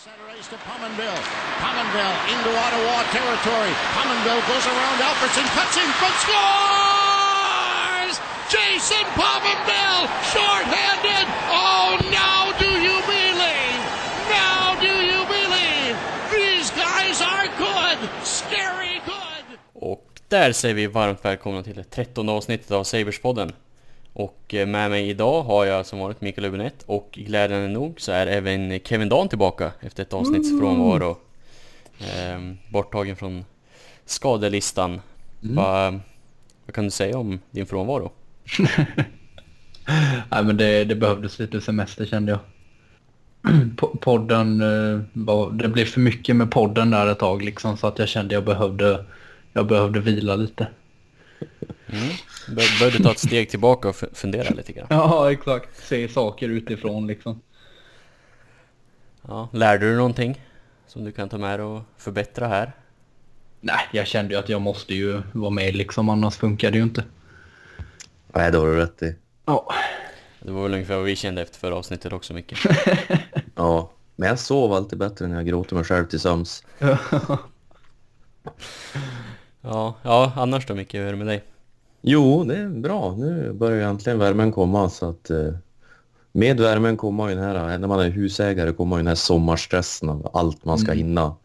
[0.00, 1.22] Center ice to Pominville.
[1.60, 3.72] Pominville into Ottawa territory.
[3.92, 8.14] Pominville goes around Alfredson, cuts in front, scores!
[8.48, 11.26] Jason Pominville, short-handed.
[11.52, 13.80] Oh, now do you believe?
[14.40, 15.94] Now do you believe?
[16.32, 19.58] These guys are good, scary good.
[19.74, 23.52] Och där säger vi varmt välkomna till det trettonde avsnittet av Saberspodden.
[24.12, 28.12] Och eh, med mig idag har jag som vanligt Mikael Hübinette och glädjande nog så
[28.12, 31.16] är även Kevin Dan tillbaka efter ett avsnitts frånvaro.
[32.16, 33.44] Ehm, borttagen från
[34.04, 35.00] skadelistan.
[35.40, 35.90] Va,
[36.66, 38.12] vad kan du säga om din frånvaro?
[40.30, 42.40] Nej men det, det behövdes lite semester kände jag.
[43.76, 45.00] Po- Podden, eh,
[45.52, 48.44] det blev för mycket med podden där ett tag liksom så att jag kände jag
[48.44, 49.04] behövde,
[49.52, 50.66] jag behövde vila lite.
[52.48, 54.86] Bör, bör du ta ett steg tillbaka och fu- fundera lite grann?
[54.90, 57.40] Ja exakt, se saker utifrån liksom.
[59.28, 60.44] Ja, lärde du någonting
[60.86, 62.72] som du kan ta med dig och förbättra här?
[63.60, 66.82] Nej, jag kände ju att jag måste ju vara med liksom annars funkar det ju
[66.84, 67.04] inte.
[68.32, 69.16] Nej, det har du rätt i.
[69.44, 69.72] Ja,
[70.40, 72.54] Det var väl ungefär vad vi kände efter förra avsnittet också Micke.
[73.54, 76.64] Ja, men jag sov alltid bättre när jag gråter mig själv till sömns.
[79.60, 81.44] Ja, ja annars då Micke, hur är det med dig?
[82.00, 83.14] Jo, det är bra.
[83.16, 85.52] Nu börjar ju äntligen värmen komma så att eh,
[86.32, 90.08] med värmen kommer ju den här, när man är husägare kommer ju den här sommarstressen
[90.08, 91.36] av allt man ska hinna.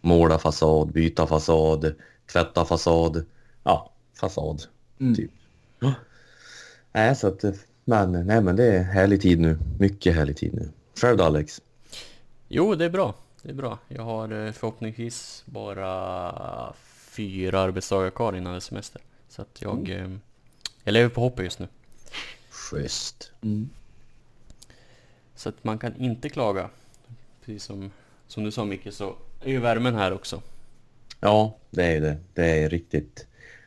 [0.00, 1.94] Måla fasad, byta fasad,
[2.32, 3.24] tvätta fasad.
[3.64, 4.62] Ja, fasad.
[5.16, 5.30] Typ.
[5.80, 5.92] Ja.
[6.92, 7.52] Nej, så att, eh,
[7.84, 9.58] men, nej, men det är härlig tid nu.
[9.78, 10.68] Mycket härlig tid nu.
[11.00, 11.60] Själv då Alex?
[12.48, 13.14] Jo, det är bra.
[13.42, 13.78] Det är bra.
[13.88, 16.74] Jag har eh, förhoppningsvis bara
[17.12, 19.02] fyra arbetsdagar kvar innan det är semester.
[19.28, 20.10] Så att jag, eh,
[20.84, 21.68] jag lever på hoppet just nu.
[22.50, 23.30] Schysst.
[25.34, 26.70] Så att man kan inte klaga.
[27.44, 27.90] Precis som,
[28.26, 30.42] som du sa Micke så är ju värmen här också.
[31.20, 32.16] Ja, det är ju det.
[32.34, 33.26] Det är riktigt.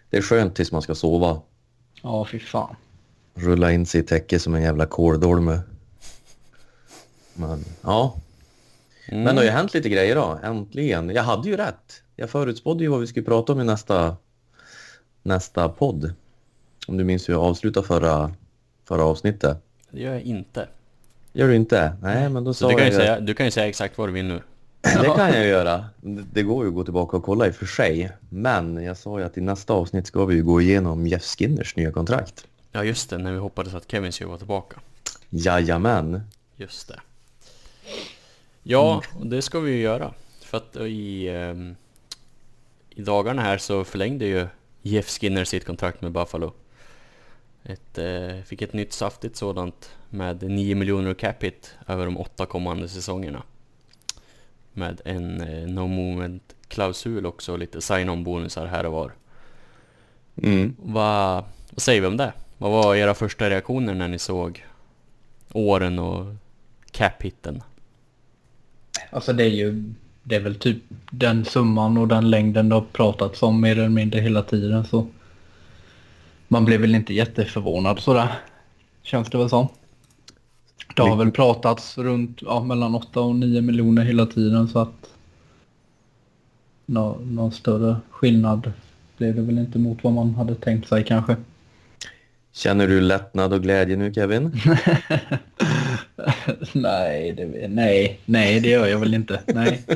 [0.09, 1.41] Det är skönt tills man ska sova.
[2.01, 2.75] ja fy fan.
[3.33, 5.59] Rulla in sig i täcke som en jävla kåldolme.
[7.33, 8.15] Men ja.
[9.07, 9.23] Mm.
[9.23, 10.39] Men det har ju hänt lite grejer då.
[10.43, 11.09] Äntligen.
[11.09, 12.01] Jag hade ju rätt.
[12.15, 14.15] Jag förutspådde ju vad vi skulle prata om i nästa,
[15.23, 16.13] nästa podd.
[16.87, 18.31] Om du minns hur jag avslutade förra,
[18.87, 19.57] förra avsnittet.
[19.91, 20.67] Det gör jag inte.
[21.33, 21.95] Gör du inte?
[22.01, 23.97] Nej, men då Så sa du kan, ju jag säga, du kan ju säga exakt
[23.97, 24.41] vad du vill nu.
[24.81, 25.85] Det kan jag göra.
[26.01, 28.11] Det- Det går ju att gå tillbaka och kolla i och för sig.
[28.29, 31.75] Men jag sa ju att i nästa avsnitt ska vi ju gå igenom Jeff Skinners
[31.75, 32.47] nya kontrakt.
[32.71, 34.79] Ja just det, när vi hoppades att Kevin skulle vara tillbaka.
[35.29, 36.21] Jajamän.
[36.55, 36.99] Just det.
[38.67, 40.13] Ja, och det ska vi ju göra.
[40.41, 41.75] För att i, ehm,
[42.89, 44.47] i dagarna här så förlängde ju
[44.81, 46.53] Jeff Skinner sitt kontrakt med Buffalo.
[47.63, 52.45] Ett, eh, fick ett nytt saftigt sådant med 9 miljoner cap hit över de åtta
[52.45, 53.43] kommande säsongerna.
[54.73, 59.11] Med en eh, no movement klausul också och lite sign-on bonusar här och var.
[60.43, 60.75] Mm.
[60.79, 62.33] Vad, vad säger vi om det?
[62.57, 64.65] Vad var era första reaktioner när ni såg
[65.53, 66.35] åren och
[66.91, 67.63] cap-hitten?
[69.09, 70.77] Alltså det är ju, det är väl typ
[71.11, 75.07] den summan och den längden det har pratats om mer eller mindre hela tiden så.
[76.47, 78.27] Man blev väl inte jätteförvånad sådär.
[79.03, 79.67] Känns det väl som.
[80.95, 85.15] Det har väl pratats runt ja, mellan 8 och 9 miljoner hela tiden så att
[86.85, 88.71] nå, någon större skillnad
[89.17, 91.35] blev det väl inte mot vad man hade tänkt sig kanske.
[92.53, 94.51] Känner du lättnad och glädje nu Kevin?
[96.73, 99.41] nej, det, nej, nej det gör jag väl inte.
[99.47, 99.83] Nej.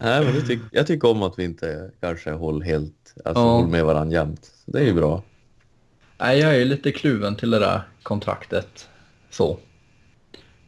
[0.00, 3.50] Nej, men tyck, jag tycker om att vi inte kanske håller helt, alltså Ja.
[3.52, 4.52] håller med varandra jämt.
[4.64, 5.22] Så det är ju bra.
[6.18, 8.88] Nej, jag är ju lite kluven till det där kontraktet.
[9.30, 9.58] Så.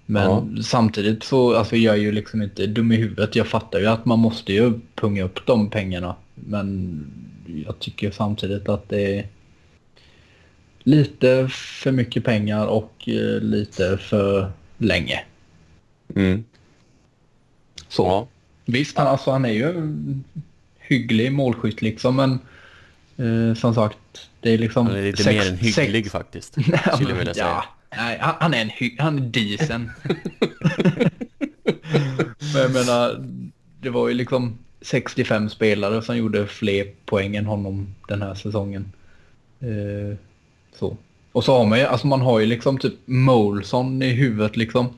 [0.06, 3.36] Men samtidigt så, alltså jag är ju liksom inte dum i huvudet.
[3.36, 6.16] Jag fattar ju att man måste ju punga upp de pengarna.
[6.34, 7.04] Men
[7.66, 9.26] jag tycker samtidigt att det är
[10.90, 15.20] lite för mycket pengar och eh, lite för länge.
[16.16, 16.44] Mm.
[17.88, 18.02] Så.
[18.06, 18.28] Ja.
[18.64, 20.24] Visst, han, alltså, han är ju en
[20.78, 22.38] hygglig målskytt liksom, men
[23.16, 23.98] eh, som sagt,
[24.40, 24.86] det är liksom...
[24.86, 27.46] Han är lite sex- mer än hygglig sex- faktiskt, Nej, skulle jag vilja säga.
[27.46, 27.64] ja,
[27.96, 29.90] nej, han, är en hy- han är decent.
[32.54, 33.26] men jag menar,
[33.80, 38.92] det var ju liksom 65 spelare som gjorde fler poäng än honom den här säsongen.
[39.60, 40.16] Eh,
[40.80, 40.96] så.
[41.32, 44.88] Och så har man ju, alltså man har ju liksom typ Molson i huvudet liksom.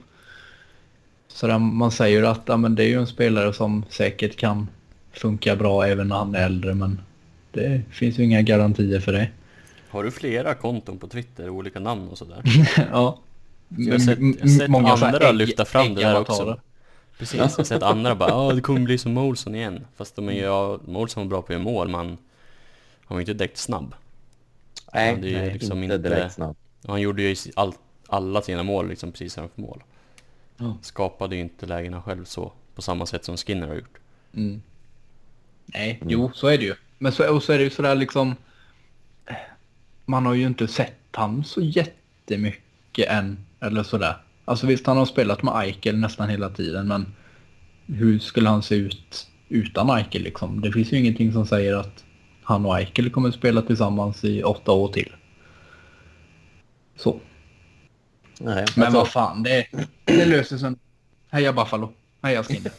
[1.28, 4.68] Så där man säger att ja, men det är ju en spelare som säkert kan
[5.12, 7.00] funka bra även när han är äldre men
[7.52, 9.28] det finns ju inga garantier för det.
[9.88, 12.42] Har du flera konton på Twitter, olika namn och sådär?
[12.92, 13.18] ja.
[13.68, 16.60] Jag har sett, jag har sett många andra ägg- lyfta fram det där också.
[17.18, 19.84] Precis, jag har sett andra bara ja det kommer bli som Molson igen.
[19.96, 22.16] Fast de är ju, ja, Molson var bra på att göra mål men han
[23.08, 23.94] var ju inte direkt snabb.
[24.92, 26.58] Nej, ju nej liksom inte inte- direkt snabbt.
[26.86, 27.72] Han gjorde ju all,
[28.06, 29.82] alla sina mål liksom precis framför mål.
[30.56, 30.76] Ja.
[30.82, 33.98] Skapade ju inte lägena själv så, på samma sätt som Skinner har gjort.
[34.34, 34.62] Mm.
[35.66, 36.74] Nej, jo, så är det ju.
[36.98, 38.36] Men så, och så är det ju sådär liksom...
[40.04, 44.16] Man har ju inte sett han så jättemycket än, eller sådär.
[44.44, 47.14] Alltså visst, han har spelat med Eichel nästan hela tiden, men
[47.86, 50.60] hur skulle han se ut utan Eichel liksom?
[50.60, 52.04] Det finns ju ingenting som säger att
[52.42, 55.12] han och Eichel kommer att spela tillsammans i åtta år till.
[56.96, 57.20] Så.
[58.40, 59.66] Nej, Men alltså, vad fan, det,
[60.04, 60.74] det löser sig.
[61.30, 61.92] Heja Buffalo.
[62.22, 62.72] Heja Skinner.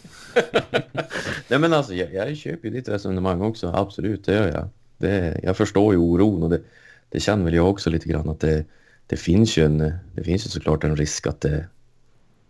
[1.48, 4.70] nej men alltså jag, jag köper ju ditt resonemang också, absolut, det gör jag.
[4.98, 6.62] Det, jag förstår ju oron och det,
[7.10, 8.66] det känner väl jag också lite grann att det,
[9.08, 11.68] det finns ju en, det finns ju såklart en risk att det,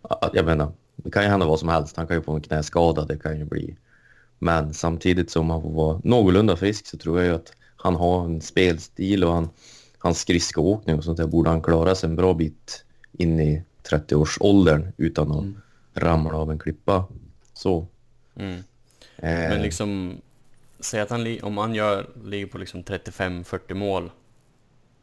[0.02, 2.40] att, jag menar, det kan ju hända vad som helst, han kan ju få en
[2.40, 3.76] knäskada, det kan ju bli.
[4.38, 8.24] Men samtidigt som han får vara någorlunda frisk så tror jag ju att han har
[8.24, 9.48] en spelstil och han,
[9.98, 14.92] hans skridskoåkning och sånt där borde han klara sig en bra bit in i 30-årsåldern
[14.96, 15.44] utan att
[16.02, 17.04] ramla av en klippa.
[17.52, 17.86] Så.
[18.36, 18.54] Mm.
[19.16, 20.20] Eh, Men liksom,
[20.80, 24.10] säg att han, om han gör, ligger på liksom 35-40 mål, i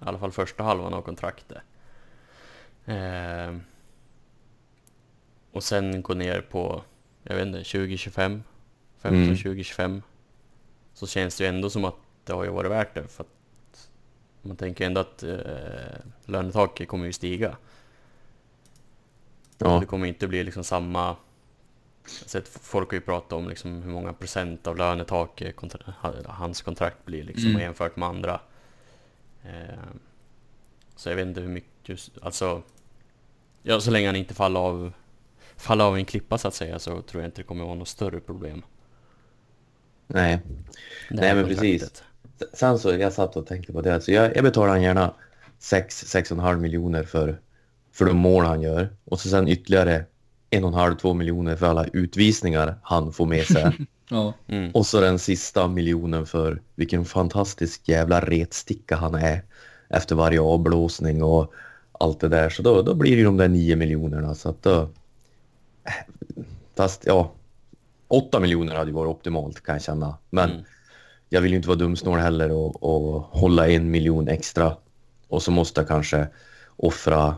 [0.06, 1.57] alla fall första halvan av kontraktet.
[2.86, 3.56] Eh,
[5.51, 6.84] och sen gå ner på,
[7.24, 8.42] jag vet inte, 20-25,
[9.01, 10.01] 15-20-25.
[10.94, 13.07] Så känns det ju ändå som att det har ju varit värt det.
[13.07, 13.89] För att
[14.42, 15.39] man tänker ändå att eh,
[16.25, 17.57] lönetaket kommer ju stiga.
[19.57, 21.15] ja, Det kommer inte bli liksom samma...
[22.06, 25.94] Sett folk har ju pratat om liksom hur många procent av lönetaket kontra,
[26.25, 27.62] hans kontrakt blir liksom Mm.
[27.62, 28.39] jämfört med andra.
[29.44, 29.80] Eh,
[30.95, 31.69] så jag vet inte hur mycket...
[31.89, 32.62] Just, alltså...
[33.63, 34.94] Ja, så länge han inte faller av,
[35.56, 37.88] faller av en klippa så att säga så tror jag inte det kommer vara något
[37.88, 38.63] större problem.
[40.13, 40.40] Nej.
[41.10, 42.04] Det Nej, men precis.
[42.54, 45.13] Sen så, jag satt och tänkte på det, alltså jag, jag betalar han gärna
[45.62, 47.40] 6-6,5 miljoner för,
[47.94, 48.90] för de mål han gör.
[49.06, 50.06] Och så sen ytterligare
[50.52, 53.72] 1,5-2 miljoner för alla utvisningar han får med sig.
[54.13, 54.34] Ja.
[54.48, 54.72] Mm.
[54.72, 59.44] och så den sista miljonen för vilken fantastisk jävla retsticka han är
[59.90, 61.54] efter varje avblåsning och
[61.92, 62.50] allt det där.
[62.50, 64.36] Så då, då blir det ju de där 9 miljonerna.
[64.36, 64.90] Så att då...
[66.75, 67.31] Fast ja,
[68.12, 70.18] 8 miljoner hade ju varit optimalt kan jag känna.
[70.30, 70.63] Men Mm.
[71.30, 74.78] jag vill ju inte vara dumsnål heller och, och hålla en miljon extra.
[75.28, 76.28] Och så måste jag kanske
[76.75, 77.36] offra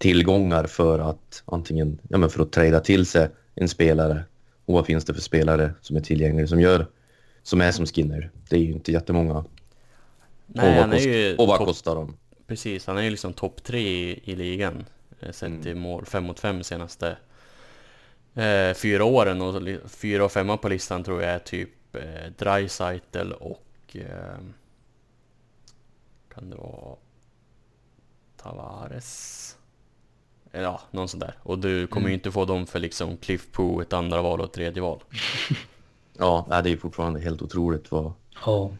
[0.00, 4.24] tillgångar för att antingen, ja men för att trada till sig en spelare.
[4.64, 6.86] Och vad finns det för spelare som är tillgängliga som gör,
[7.42, 8.30] som är som Skinner?
[8.50, 9.44] Det är ju inte jättemånga.
[10.46, 12.16] Nej, och vad, han är ju och vad topp- kostar de?
[12.46, 14.84] Precis, han är ju liksom topp tre i, i ligan.
[15.20, 15.66] eh, Sett Mm.
[15.68, 17.16] i mål, fem mot fem senaste
[18.34, 19.40] eh, fyra åren.
[19.42, 23.96] Och fyra och femma på listan tror jag är typ eh, Dreisaitl och...
[23.96, 24.38] Eh,
[26.34, 26.96] kan det vara...
[28.36, 29.56] Tavares?
[30.50, 31.34] Ja, någon sån där.
[31.42, 34.46] Och du kommer ju inte få dem för liksom Cliff Poo, ett andra val och
[34.46, 35.02] ett tredje val.
[36.18, 38.12] Ja, det är ju fortfarande helt otroligt vad,
[38.44, 38.76] Ja.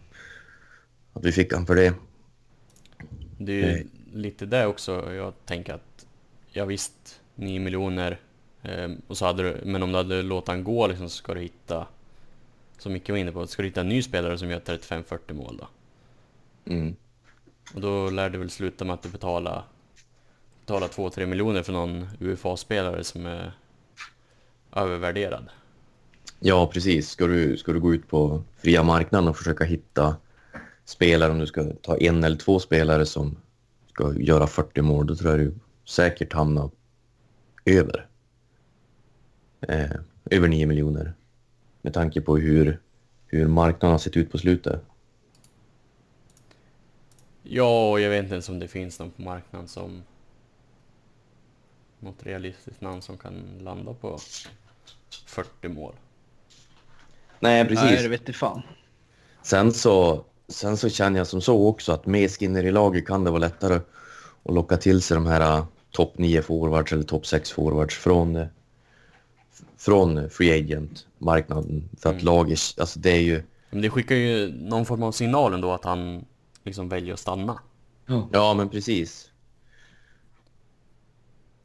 [1.12, 1.94] att vi fick han för det.
[3.38, 3.86] Det är ju Nej.
[4.12, 6.06] lite det också jag tänker att
[6.52, 8.20] ja visst 9 miljoner
[9.06, 11.40] och så hade du, men om du hade låtit han gå liksom så ska du
[11.40, 11.86] hitta
[12.78, 15.56] som Micke var inne på, ska du hitta en ny spelare som gör 35-40 mål
[15.60, 15.68] då?
[16.72, 16.96] Mm.
[17.74, 19.64] Och då lär det väl sluta med att du betalar
[20.60, 23.52] betala 2-3 miljoner för någon UFA-spelare som är
[24.72, 25.48] övervärderad.
[26.40, 27.10] Ja, precis.
[27.10, 30.16] Ska du, ska du gå ut på fria marknaden och försöka hitta
[30.84, 33.36] spelare, om du ska ta en eller två spelare som
[33.92, 36.70] ska göra 40 mål, då tror jag du säkert hamnar
[37.64, 38.06] över.
[39.68, 39.90] Eh,
[40.30, 41.12] över 9 miljoner.
[41.82, 42.80] Med tanke på hur,
[43.26, 44.82] hur marknaden har sett ut på slutet.
[47.42, 50.02] Ja, och jag vet inte ens om det finns någon på marknaden som
[52.00, 54.18] något realistiskt namn som kan landa på
[55.26, 55.94] 40 mål.
[57.40, 57.84] Nej, precis.
[57.84, 58.62] Nej, det vet jag fan.
[59.42, 63.24] Sen så, sen så känner jag som så också att med Skinner i laget kan
[63.24, 63.80] det vara lättare
[64.42, 68.36] att locka till sig de här uh, topp 9 forwards eller topp 6 forwards från,
[68.36, 68.46] uh,
[69.84, 71.88] från free agent-marknaden.
[72.00, 72.24] För att Mm.
[72.26, 73.42] laget, alltså det är ju...
[73.70, 76.24] Men det skickar ju någon form av signal ändå att han
[76.64, 77.58] liksom väljer att stanna,
[78.06, 78.28] Ja.
[78.32, 79.30] Ja, men precis.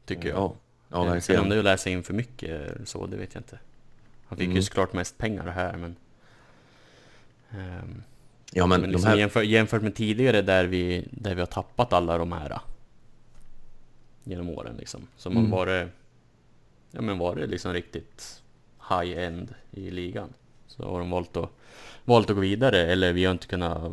[0.06, 0.38] tycker jag.
[0.38, 0.54] Ja,
[0.88, 1.48] ja Eh, Sen om verkligen.
[1.48, 3.58] det är att läsa in för mycket så, det vet jag inte.
[4.26, 4.62] Han fick ju Mm.
[4.62, 5.96] såklart mest pengar här, men...
[7.50, 8.02] Ehm,
[8.52, 9.16] Ja, men, men de liksom här...
[9.16, 12.60] jämför, jämfört med tidigare där vi, där vi har tappat alla de här.
[14.24, 15.06] genom åren liksom.
[15.16, 15.88] Som har varit,
[16.90, 18.42] ja men varit liksom riktigt
[18.90, 20.32] high-end i ligan.
[20.66, 21.50] Så har de valt att,
[22.04, 23.92] valt att gå vidare, eller vi har inte kunnat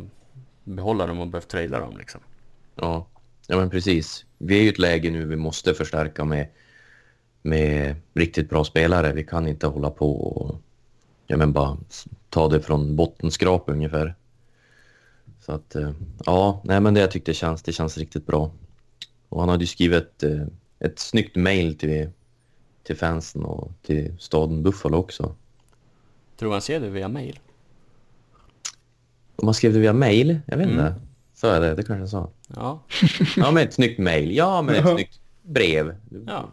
[0.64, 2.20] behålla dem och behövt traila dem liksom.
[2.74, 3.06] Ja.
[3.46, 4.24] ja, men precis.
[4.38, 6.48] Vi är ju i ett läge nu vi måste förstärka med,
[7.42, 9.12] med riktigt bra spelare.
[9.12, 10.60] Vi kan inte hålla på och
[11.26, 11.76] ja, men bara
[12.30, 14.14] ta det från bottenskrap ungefär.
[15.40, 15.92] Så att eh,
[16.24, 18.50] ja, nej men det jag tyckte känns, det känns riktigt bra.
[19.28, 20.24] Och han hade ju skrivit ett,
[20.78, 22.10] ett snyggt mail till,
[22.86, 25.34] till fansen och till staden Buffalo också.
[26.36, 27.38] Tror han ser det via mail?
[29.36, 30.40] Om man skrev det via mail?
[30.46, 30.82] Jag vet inte.
[30.82, 31.00] Mm.
[31.34, 32.30] Så är det, det kanske jag sa.
[32.48, 32.80] Ja,
[33.36, 34.36] Ja, men ett snyggt mail.
[34.36, 35.96] Ja, men ett snyggt brev.
[36.26, 36.48] ja.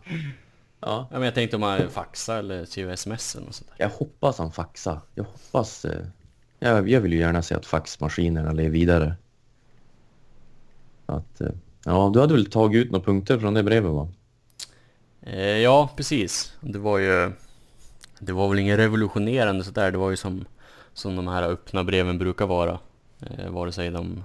[0.86, 3.86] Ja, ja men jag tänkte om han faxar eller skriver sms eller sånt där.
[3.86, 5.00] jag hoppas han faxar.
[5.16, 5.86] Jag hoppas...
[5.86, 6.06] Eh,
[6.60, 9.16] jag, jag vill ju gärna se att faxmaskinerna lever vidare.
[11.06, 11.50] Att, eh,
[11.86, 14.10] ja, du hade väl tagit ut några punkter från det brevet va?
[15.26, 16.54] Eh, ja, precis.
[16.62, 17.32] Det var ju...
[18.20, 19.92] Det var väl inget revolutionerande sådär.
[19.92, 20.46] Det var ju som,
[20.94, 22.80] som de här öppna breven brukar vara.
[23.22, 24.24] Eh, vare sig de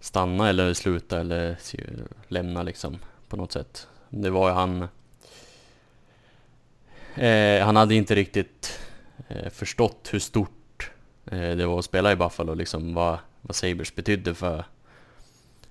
[0.00, 3.88] stanna eller sluta eller lämnar lämna liksom på något sätt.
[4.08, 4.88] Det var ju han...
[7.14, 8.80] Eh, han hade inte riktigt
[9.28, 10.90] eh, förstått hur stort
[11.26, 14.64] eh, det var att spela i Buffalo, liksom vad, vad Sabres betydde för,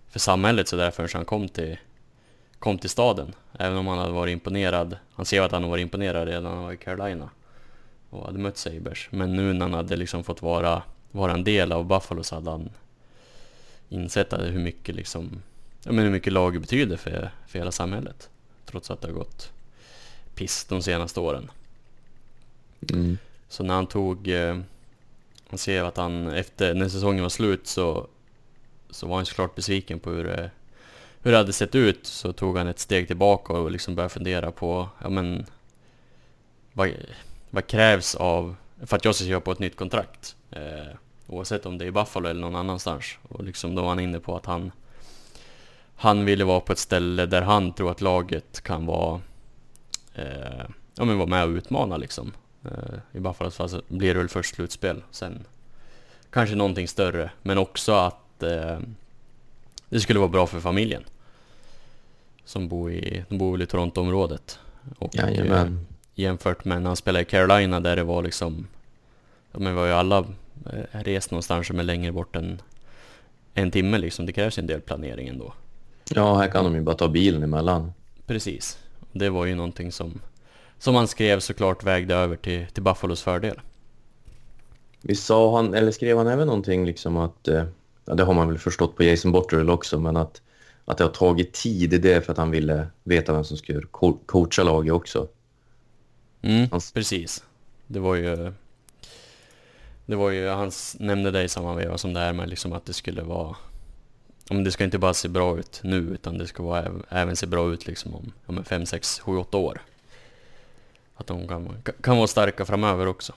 [0.09, 1.77] för samhället så där förrän han kom till,
[2.59, 3.35] kom till staden.
[3.59, 4.97] Även om han hade varit imponerad.
[5.13, 7.29] Han ser att han har varit imponerad redan när han var i Carolina
[8.09, 9.07] och hade mött Sabres.
[9.09, 12.51] Men nu när han hade liksom fått vara, vara en del av Buffalo så hade
[12.51, 12.69] han
[13.89, 15.41] insett hur mycket liksom,
[15.83, 18.29] ja men hur mycket laget betyder för, för hela samhället.
[18.65, 19.51] Trots att det har gått
[20.35, 21.51] piss de senaste åren.
[22.93, 23.17] Mm.
[23.49, 24.55] Så när han tog, eh,
[25.49, 28.07] man ser att han efter, när säsongen var slut så,
[28.89, 30.51] så var han såklart besviken på hur det,
[31.25, 32.05] hur det hade sett ut.
[32.05, 35.45] Så tog han ett steg tillbaka och liksom började fundera på, ja men,
[36.73, 36.91] vad,
[37.49, 40.35] vad krävs av, för att jag ska skriva på ett nytt kontrakt?
[40.51, 40.95] Eh,
[41.27, 43.17] oavsett om det är i Buffalo eller någon annanstans.
[43.29, 44.71] Och liksom då var han inne på att han,
[45.95, 49.21] han ville vara på ett ställe där han tror att laget kan vara,
[50.15, 50.65] eh,
[50.95, 52.33] ja men vara med och utmana liksom.
[52.65, 55.45] Eh, I Buffalo fall så alltså blir det väl först slutspel, sen
[56.29, 57.31] kanske någonting större.
[57.41, 58.79] Men också att eh,
[59.89, 61.03] det skulle vara bra för familjen.
[62.45, 64.59] Som bor i, de bor väl i Toronto-området.
[64.99, 65.67] Och eh,
[66.15, 68.67] jämfört med när han spelade i Carolina där det var liksom,
[69.51, 70.17] ja men vi har ju alla
[70.65, 72.61] eh, rest någonstans som är längre bort än
[73.53, 74.25] en timme liksom.
[74.25, 75.53] Det krävs en del planering ändå.
[76.09, 77.93] Ja, här kan de ju bara ta bilen emellan.
[78.25, 78.77] Precis.
[79.11, 80.21] Det var ju någonting som,
[80.79, 83.61] som han skrev såklart vägde över till, till Buffalos fördel.
[85.01, 87.65] Vi sa han, eller skrev han även någonting liksom att, eh,
[88.05, 90.41] ja det har man väl förstått på Jason Botterill också, men att,
[90.85, 94.19] att det har tagit tid det för att han ville veta vem som skulle co-
[94.25, 95.27] coacha laget också.
[96.41, 97.43] Mm, Hans- precis.
[97.87, 98.53] Det var ju...
[100.05, 102.85] Det var ju, han nämnde det i samma veva som det här med liksom att
[102.85, 103.55] det skulle vara...
[104.49, 107.35] Om det ska inte bara se bra ut nu, utan det ska vara, äv- även
[107.35, 109.81] se bra ut liksom om, om 5, 6, 7, 8 år.
[111.15, 113.33] Att de kan, kan vara starka framöver också.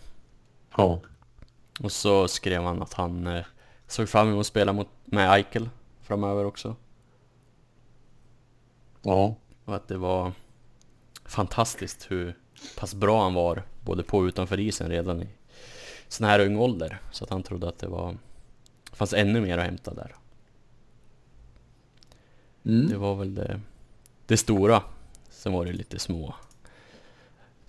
[0.77, 1.01] Ja.
[1.81, 3.45] Och så skrev han att han eh,
[3.87, 5.69] såg fram emot att spela mot, med Eichel
[6.03, 6.77] framöver också.
[9.09, 9.37] Ja.
[9.65, 10.33] Och att det var
[11.25, 12.37] fantastiskt hur
[12.79, 15.29] pass bra han var både på och utanför isen redan i
[16.09, 16.99] sån här ung ålder.
[17.13, 18.17] Så att han trodde att det var
[18.93, 20.15] fanns ännu mer att hämta där.
[22.65, 22.89] Mm.
[22.89, 23.61] Det var väl det,
[24.27, 24.83] det stora.
[25.31, 26.35] Sen var det lite små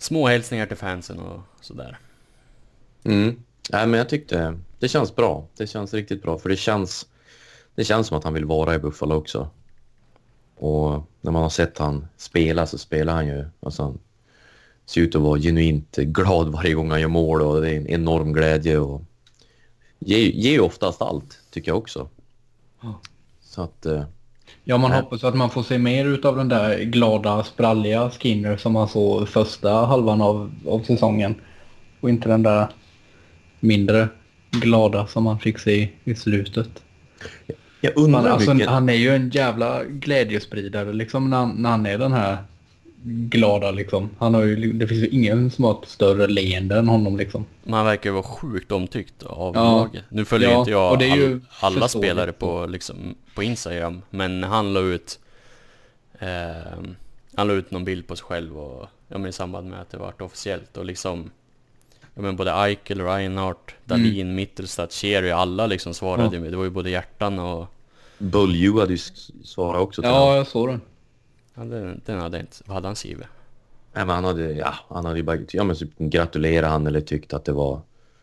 [0.02, 1.98] små hälsningar till fansen och sådär.
[3.04, 3.42] Mm.
[3.70, 5.48] Nej, men jag tyckte det känns bra.
[5.56, 7.06] Det känns riktigt bra, för det känns,
[7.74, 9.50] det känns som att han vill vara i Buffalo också.
[10.60, 13.98] Och när man har sett han spela så spelar han ju, alltså han
[14.86, 17.88] ser ut att vara genuint glad varje gång han gör mål och det är en
[17.88, 19.02] enorm glädje och
[19.98, 22.08] ger, ger ju oftast allt, tycker jag också.
[23.40, 24.04] Så att, eh,
[24.64, 25.00] Ja, man Ja.
[25.00, 29.28] hoppas att man får se mer utav den där glada, spralliga Skinner som man såg
[29.28, 31.34] första halvan av, av säsongen.
[32.00, 32.68] Och inte den där
[33.60, 34.08] mindre
[34.50, 36.68] glada som man fick se i slutet.
[37.80, 38.70] Jag Man, undrar alltså, mycket...
[38.70, 42.36] han är ju en jävla glädjespridare liksom när, han- när han är den här
[43.04, 44.10] glada liksom.
[44.18, 47.44] Han har ju, det finns ju ingen som har ett större leende än honom liksom.
[47.64, 49.62] Men han verkar ju vara sjukt omtyckt av Ja.
[49.76, 50.04] laget.
[50.08, 53.42] Nu följer Ja, inte jag och det är ju all, alla spelare på, liksom, på
[53.42, 55.18] Instagram, men han la ut
[56.18, 56.28] eh,
[57.36, 59.90] Han la ut någon bild på sig själv och, ja, men i samband med att
[59.90, 61.30] det vart officiellt och liksom
[62.20, 66.32] ja, men Både Eichel, Reinhardt, Dahlin, Mittelstadt, Cherry, alla liksom svarade Mm.
[66.32, 66.38] Ja.
[66.38, 66.52] ju med.
[66.52, 67.66] Det var ju både hjärtan och
[68.18, 68.98] Bulju hade ju
[69.44, 70.80] svarat också Ja, jag såg den.
[71.54, 72.56] Ja, den, den hade jag inte...
[72.66, 73.26] Vad hade han skrivit?
[73.92, 77.00] Nej, men han hade, ja, han hade ju bara ja, men typ gratulerat han eller
[77.00, 77.80] tyckt att det var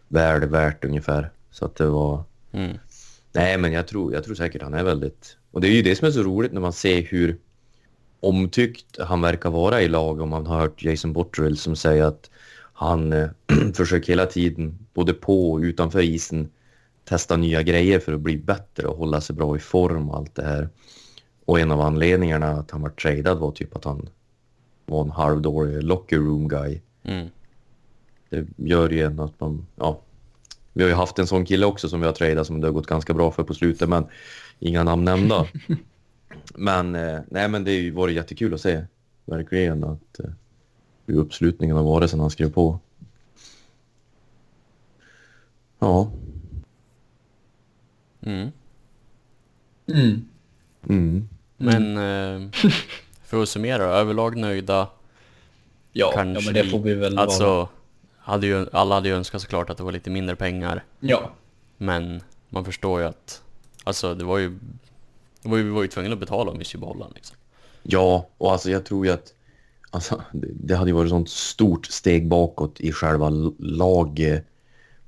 [0.08, 1.32] väl värt ungefär.
[1.52, 2.24] Så att det var...
[2.52, 2.78] Mm.
[3.32, 5.38] Nej, men jag tror, jag tror säkert han är väldigt...
[5.52, 7.38] Och det är ju det som är så roligt när man ser hur
[8.20, 10.22] omtyckt han verkar vara i lag.
[10.22, 12.30] Om man har hört Jason Botterill som säger att
[12.80, 13.30] han eh,
[13.74, 16.50] försöker hela tiden, både på och utanför isen,
[17.04, 20.36] testa nya grejer för att bli bättre och hålla sig bra i form och allt
[20.36, 20.70] det här.
[21.46, 24.10] Och en av anledningarna att han var tradad var typ att han
[24.86, 26.82] var en halvdålig locker room guy.
[27.04, 27.28] Mm.
[28.30, 30.02] Det gör ju en att man, ja.
[30.74, 32.74] Vi har ju haft en sån kille också som vi har tradat som det har
[32.74, 34.06] gått ganska bra för på slutet, men
[34.60, 35.48] inga namn nämnda.
[36.56, 38.86] men eh, nej, men det har ju varit jättekul att se
[39.26, 40.30] verkligen att eh,
[41.08, 42.80] hur uppslutningen har varit sedan han skrev på.
[45.80, 46.12] Ja.
[48.22, 48.52] Mm.
[49.88, 50.28] Mm.
[50.90, 51.30] Mm.
[51.58, 52.50] Men eh,
[53.24, 54.78] för att summera, överlag nöjda.
[54.78, 54.90] Ja,
[55.92, 57.26] ja, Kanske men det får vi väl vara.
[57.26, 57.70] Alltså,
[58.18, 60.84] hade ju, alla hade ju önskat såklart att det var lite mindre pengar.
[61.00, 61.32] Ja.
[61.78, 63.42] Men man förstår ju att,
[63.84, 64.60] alltså det var ju,
[65.42, 67.38] det var ju, vi var ju tvungna att betala om vi skulle behålla liksom.
[67.84, 69.34] Ja, och alltså jag tror ju att
[69.92, 73.30] alltså, det, det hade ju varit sånt stort steg bakåt i själva
[73.60, 74.42] lag,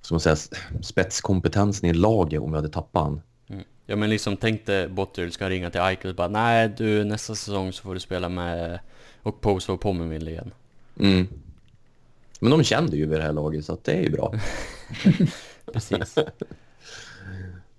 [0.01, 0.35] ska man säga,
[0.81, 3.21] spetskompetensen i laget om vi hade tappat han.
[3.47, 3.63] Mm.
[3.85, 7.35] Ja men liksom tänk dig Botter ska ringa till Eichel och bara nej du nästa
[7.35, 8.79] säsong så får du spela med
[9.23, 10.51] och Poso och Pommerville igen.
[10.99, 11.27] Mm.
[12.39, 14.33] Men de kände ju vid det här laget så att det är ju bra.
[15.73, 16.15] Precis.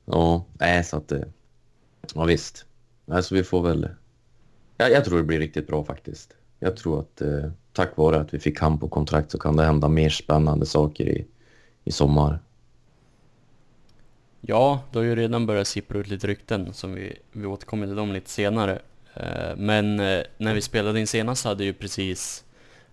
[0.04, 1.12] Ja, nej så att...
[1.12, 1.20] eh,
[2.14, 2.64] Ja visst.
[3.06, 3.88] Alltså vi får väl...
[4.76, 6.36] Ja, jag tror det blir riktigt bra faktiskt.
[6.62, 9.64] Jag tror att eh, tack vare att vi fick han på kontrakt så kan det
[9.64, 11.26] hända mer spännande saker i,
[11.84, 12.38] i sommar.
[14.40, 17.96] Ja, det har ju redan börjat sippra ut lite rykten som vi, vi återkommer till
[17.96, 18.78] dem lite senare.
[19.14, 22.44] Eh, Men eh, när vi spelade in senast hade ju precis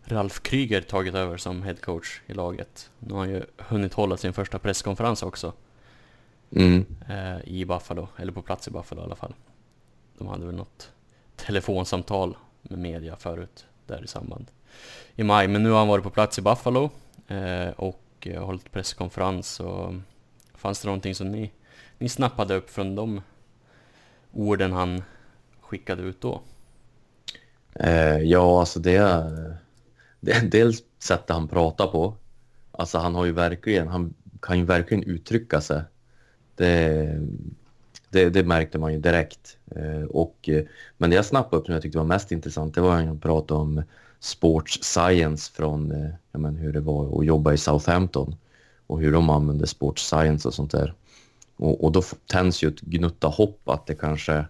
[0.04, 2.90] Ralf Kryger tagit över som headcoach i laget.
[3.00, 5.54] Nu har han ju hunnit hålla sin första presskonferens också
[6.52, 6.86] Mm.
[7.10, 9.34] eh, i Buffalo, eller på plats i Buffalo i alla fall.
[10.18, 10.92] De hade väl något
[11.36, 12.38] telefonsamtal
[12.70, 14.52] med media förut där i samband
[15.16, 16.90] i maj, men nu har han varit på plats i Buffalo
[17.28, 19.94] eh, och eh, hållit presskonferens och
[20.56, 21.52] fanns det någonting som ni,
[21.98, 23.22] ni snappade upp från de
[24.32, 25.04] orden han
[25.62, 26.42] skickade ut då?
[27.74, 29.58] Eh, ja, alltså det är...
[30.20, 32.16] Det dels sättet han pratar på.
[32.72, 33.88] Alltså han har ju verkligen...
[33.88, 35.82] Han kan ju verkligen uttrycka sig.
[36.56, 37.22] Det,
[38.10, 39.58] det, det märkte man ju direkt.
[39.76, 40.64] Eh, och, eh,
[40.98, 43.20] men det jag snappade upp som jag tyckte var mest intressant det var när han
[43.20, 43.84] pratade om
[44.20, 48.36] sports science från eh, ja, men hur det var att jobba i Southampton
[48.88, 50.94] och hur de använder sports science och sånt där.
[51.56, 54.46] Och, och då tänds ju ett gnutta hopp att det kanske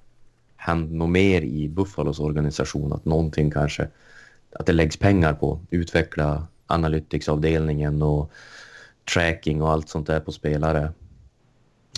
[0.56, 3.88] händer något mer i Buffalos organisation, att någonting kanske,
[4.52, 8.32] att det läggs pengar på att utveckla analyticsavdelningen och
[9.14, 10.92] tracking och allt sånt där på spelare.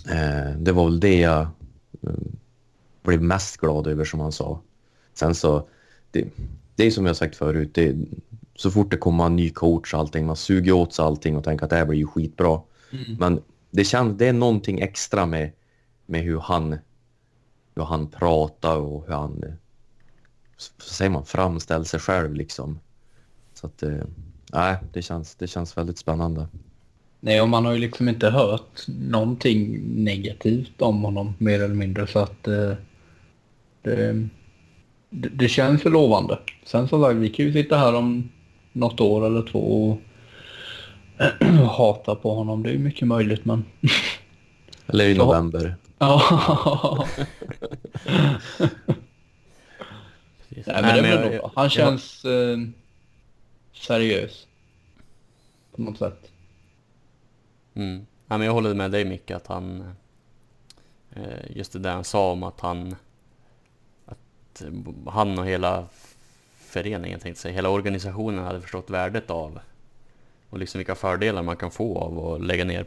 [0.10, 1.42] Eh, det var väl det jag
[2.02, 2.14] eh,
[3.02, 4.62] blev mest glad över som han sa.
[5.14, 5.68] Sen så,
[6.12, 6.28] det,
[6.76, 7.96] det är som jag sagt förut, det,
[8.56, 11.44] så fort det kommer en ny coach och allting, man suger åt sig allting och
[11.44, 12.62] tänker att det här blir ju skitbra.
[13.20, 13.42] Men
[13.72, 15.52] det känns, det är någonting extra med,
[16.06, 16.78] med hur han,
[17.76, 19.46] hur han pratar och hur han,
[20.58, 22.80] så säger man, framställer sig själv liksom.
[23.54, 24.04] Så att, eh,
[24.54, 26.48] nej, det känns, det känns väldigt spännande.
[27.20, 32.08] Nej, och man har ju liksom inte hört någonting negativt om honom mer eller mindre
[32.08, 32.74] så att eh,
[33.82, 34.28] det,
[35.10, 36.40] det, det känns ju lovande.
[36.66, 38.30] Sen så sagt, vi kan ju sitta här om
[38.74, 40.02] något år eller två och
[41.78, 42.64] hata på honom.
[42.64, 43.66] Det är ju mycket möjligt men...
[44.88, 45.76] Eller i november.
[46.00, 46.22] Ja.
[50.50, 51.52] Nej, men det är jag- jag-.
[51.56, 52.58] Han känns eh,
[53.74, 54.48] seriös.
[55.76, 56.29] På något sätt.
[57.80, 58.06] Mm.
[58.28, 59.96] Ja, men jag håller med dig Micke att han
[61.12, 62.96] eh, just det där han sa om att han
[64.06, 65.86] att eh, han och hela
[66.58, 69.60] föreningen tänkte säga, hela organisationen hade förstått värdet av
[70.50, 72.86] och liksom vilka fördelar man kan få av att lägga ner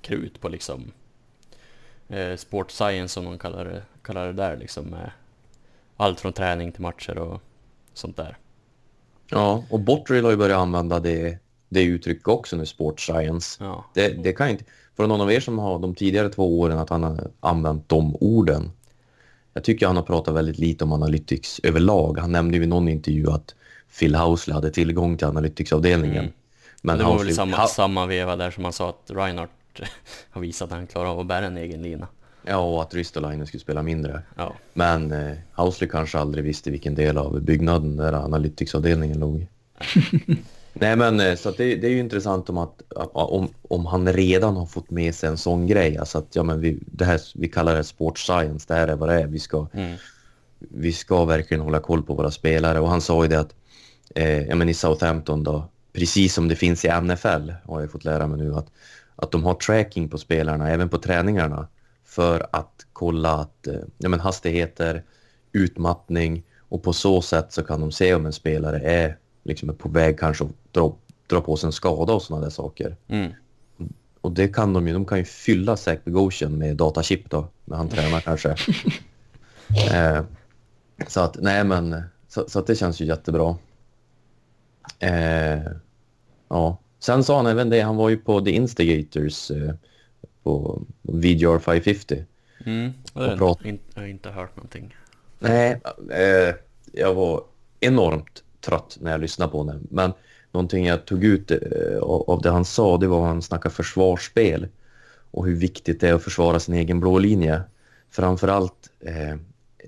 [0.00, 0.92] krut på liksom
[2.08, 5.10] eh, sport science som de kallar det, kallar det där liksom med
[5.96, 7.40] allt från träning till matcher och
[7.92, 8.36] sånt där.
[9.26, 13.64] Ja, och Botrill har ju börjat använda det, det uttrycket också nu, sports science.
[13.64, 14.64] Ja, Det, det kan inte...
[14.96, 18.16] För någon av er som har de tidigare två åren att han har använt de
[18.20, 18.70] orden.
[19.52, 22.18] Jag tycker han har pratat väldigt lite om analytics överlag.
[22.18, 23.54] Han nämnde ju i någon intervju att
[23.98, 26.18] Phil Housley hade tillgång till analyticsavdelningen.
[26.18, 26.32] Mm.
[26.82, 29.50] Men det var Housley- väl samma, Ha- samma veva där som han sa att Reinhardt
[30.30, 32.08] har visat att han klarar av att bära en egen lina.
[32.46, 34.22] Ja, och att Ristolainen skulle spela mindre.
[34.36, 34.52] Ja.
[34.72, 39.46] Men eh, Housley kanske aldrig visste vilken del av byggnaden där analyticsavdelningen låg.
[40.74, 42.82] Nej men eh, så det, det är ju intressant om att
[43.12, 45.98] om, om han redan har fått med sig en sån grej.
[45.98, 48.96] Alltså att ja, men vi, det här, vi kallar det sports science, det här är
[48.96, 49.26] vad det är.
[49.26, 49.96] Vi ska, Mm.
[50.58, 52.80] vi ska verkligen hålla koll på våra spelare.
[52.80, 53.54] Och han sa ju det att
[54.14, 58.04] eh, ja, men i Southampton då, precis som det finns i NFL har jag fått
[58.04, 58.66] lära mig nu att,
[59.16, 61.68] att de har tracking på spelarna även på träningarna
[62.04, 65.02] för att kolla att eh, ja, men hastigheter,
[65.52, 69.88] utmattning och på så sätt så kan de se om en spelare är liksom på
[69.88, 72.96] väg kanske att dra, dra på sig en skada och sådana där saker.
[73.08, 73.32] Mm.
[74.20, 77.76] Och det kan de ju, de kan ju fylla Zach Bogosian med datachip då, när
[77.76, 78.56] han tränar kanske.
[79.92, 80.22] Eh,
[81.08, 83.56] så att, nej men, så, så att det känns ju jättebra.
[84.98, 85.62] Eh,
[86.48, 86.78] ja.
[86.98, 89.74] Sen sa han även det, han var ju på The Instigators eh,
[90.42, 92.24] på VGR 550.
[92.66, 92.92] Mm.
[93.14, 94.96] Det har jag, inte, jag har inte hört någonting.
[95.38, 95.80] Nej,
[96.10, 96.54] eh,
[96.92, 97.44] jag var
[97.80, 99.86] enormt trött när jag lyssnade på honom.
[99.90, 100.12] Men
[100.52, 104.68] någonting jag tog ut eh, av det han sa, det var att han snackade försvarsspel
[105.30, 107.62] och hur viktigt det är att försvara sin egen blå linje.
[108.10, 109.36] Framförallt, eh,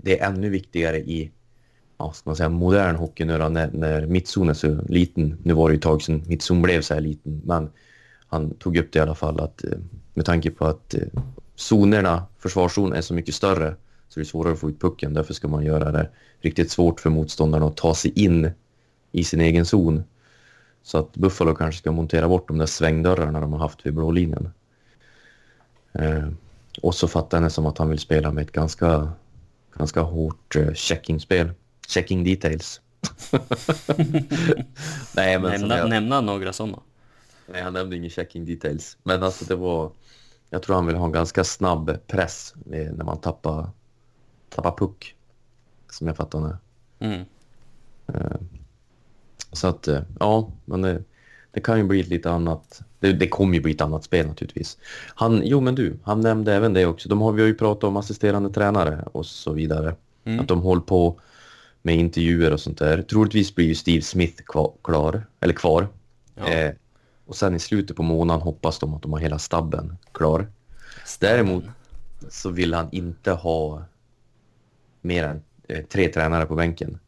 [0.03, 1.31] det är ännu viktigare i
[1.99, 5.39] ja, ska man säga, modern hockey nu då, när, när mittzon är så liten.
[5.43, 7.71] Nu var det ju ett tag sedan mittzon blev så här liten, men
[8.29, 9.71] han tog upp det i alla fall att eh,
[10.15, 11.01] med tanke på att eh,
[11.55, 13.75] zonerna, försvarszon är så mycket större
[14.09, 15.15] så det är svårare att få ut pucken.
[15.15, 16.11] Därför ska man göra det
[16.41, 18.51] riktigt svårt för motståndarna att ta sig in
[19.17, 20.05] i sin egen zon.
[20.83, 24.11] Så att Buffalo kanske ska montera bort de där svängdörrarna de har haft vid blå
[24.11, 24.51] linjen.
[25.93, 26.29] Eh,
[26.83, 29.13] och så fattar jag det som att han vill spela med ett ganska,
[29.75, 31.51] ganska hårt eh, checkingspel.
[31.89, 32.81] Checking details.
[35.17, 36.79] Nej, men Nämna, jag, nämna några sådana.
[37.47, 38.97] nej, han nämnde ingen checking details.
[39.03, 39.91] Men alltså det var...
[40.51, 43.71] Jag tror han vill ha en ganska snabb press när man tappar,
[44.49, 45.15] tappar puck.
[45.91, 46.59] Som jag fattar det.
[47.07, 47.25] Mm.
[49.57, 51.03] Så att, eh, ja, men det,
[51.53, 52.83] det kan ju bli ett lite annat.
[53.01, 54.79] Det, det kommer ju bli ett annat spel naturligtvis.
[55.15, 57.09] Han, jo men du, han nämnde även det också.
[57.09, 59.95] De har vi har ju pratat om assisterande tränare och så vidare.
[60.25, 60.41] Mm.
[60.41, 61.21] Att de håller på
[61.83, 63.03] med intervjuer och sånt där.
[63.03, 65.89] Troligtvis blir ju Steve Smith kvar, klar, eller kvar.
[66.35, 66.49] Ja.
[66.49, 66.73] Eh,
[67.27, 70.47] och sen i slutet på månaden hoppas de att de har hela stabben klar.
[71.21, 71.65] Däremot
[72.29, 73.85] så vill han inte ha
[75.01, 76.99] mer än eh, tre tränare på bänken.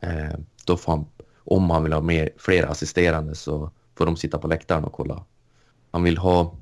[0.00, 1.06] Eh, då får han,
[1.44, 5.24] om han vill ha mer, fler assisterande så får de sitta på läktaren och kolla.
[5.90, 6.54] Han vill ha,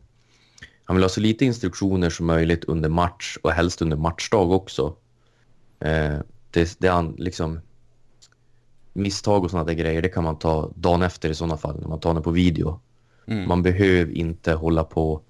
[0.85, 4.97] han vill ha så lite instruktioner som möjligt under match och helst under matchdag också.
[5.81, 6.19] Eh,
[6.51, 7.61] det, det är liksom
[8.93, 11.88] misstag och sådana där grejer, det kan man ta dagen efter i sådana fall när
[11.88, 12.81] man tar det på video.
[13.27, 13.49] Mm.
[13.49, 15.21] Man behöver inte hålla på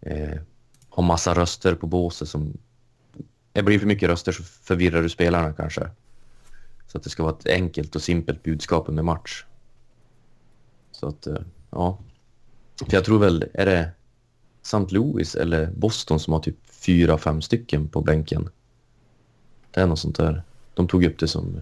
[0.00, 0.40] eh,
[0.90, 2.52] ha massa röster på båset som...
[3.52, 5.90] Det blir för mycket röster så förvirrar du spelarna kanske.
[6.92, 9.44] Så att det ska vara ett enkelt och simpelt budskap under match.
[10.90, 11.38] Så att, eh,
[11.70, 11.98] ja.
[12.86, 13.90] För jag tror väl, är det
[14.62, 14.86] St.
[14.88, 18.48] Louis eller Boston som har typ fyra, fem stycken på bänken?
[19.70, 20.42] Det är något sånt där.
[20.74, 21.60] De tog upp det som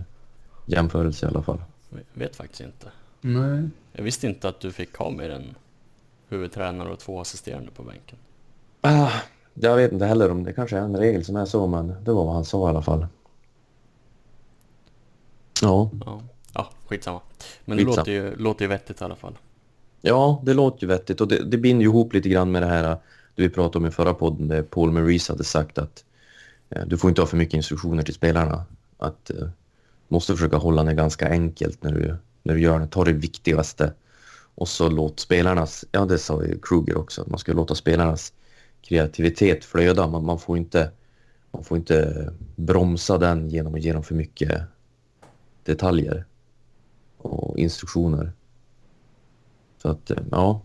[0.66, 1.62] jämförelse i alla fall.
[1.90, 2.86] Jag vet faktiskt inte.
[3.20, 3.68] Nej.
[3.92, 5.54] Jag visste inte att du fick ha mer än
[6.28, 8.18] huvudtränare och två assisterande på bänken.
[8.80, 9.10] Ah,
[9.54, 12.12] jag vet inte heller om det kanske är en regel som är så, men det
[12.12, 13.06] var vad han sa i alla fall.
[15.62, 16.22] Ja, Ja,
[16.54, 17.20] ja skitsamma.
[17.64, 18.00] Men det Skitsamma.
[18.00, 19.38] låter ju, låter ju vettigt i alla fall.
[20.00, 22.82] ja det låter ju vettigt och det, det binder ihop lite grann med det här
[23.34, 26.04] det vi pratade om i förra podden där Paul Maurice hade sagt att
[26.70, 28.64] eh, du får inte ha för mycket instruktioner till spelarna.
[28.98, 29.48] Att eh,
[30.08, 32.86] måste försöka hålla det ganska enkelt när du, när du gör det.
[32.86, 33.92] Ta det viktigaste
[34.54, 38.32] och så låt spelarnas, ja det sa ju Kruger också, att man ska låta spelarnas
[38.82, 40.06] kreativitet flöda.
[40.06, 40.90] Man, man, får inte,
[41.50, 44.62] man får inte bromsa den genom att ge dem för mycket
[45.64, 46.24] detaljer
[47.18, 48.32] och instruktioner.
[49.82, 50.60] Så att, eh, ja.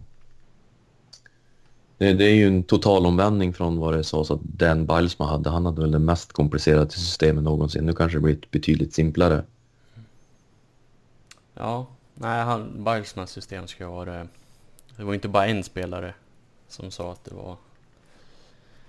[1.97, 5.49] Det, det är ju en total omvändning från vad det sades att Dan Bilesma hade.
[5.49, 7.86] Han hade väl det mest komplicerade systemet någonsin.
[7.86, 9.43] Nu kanske det blir ett betydligt simplare.
[11.53, 14.27] Ja, nej, han, Bilesmans system ska vara...
[14.97, 16.13] Det var inte bara en spelare
[16.67, 17.58] som sa att det var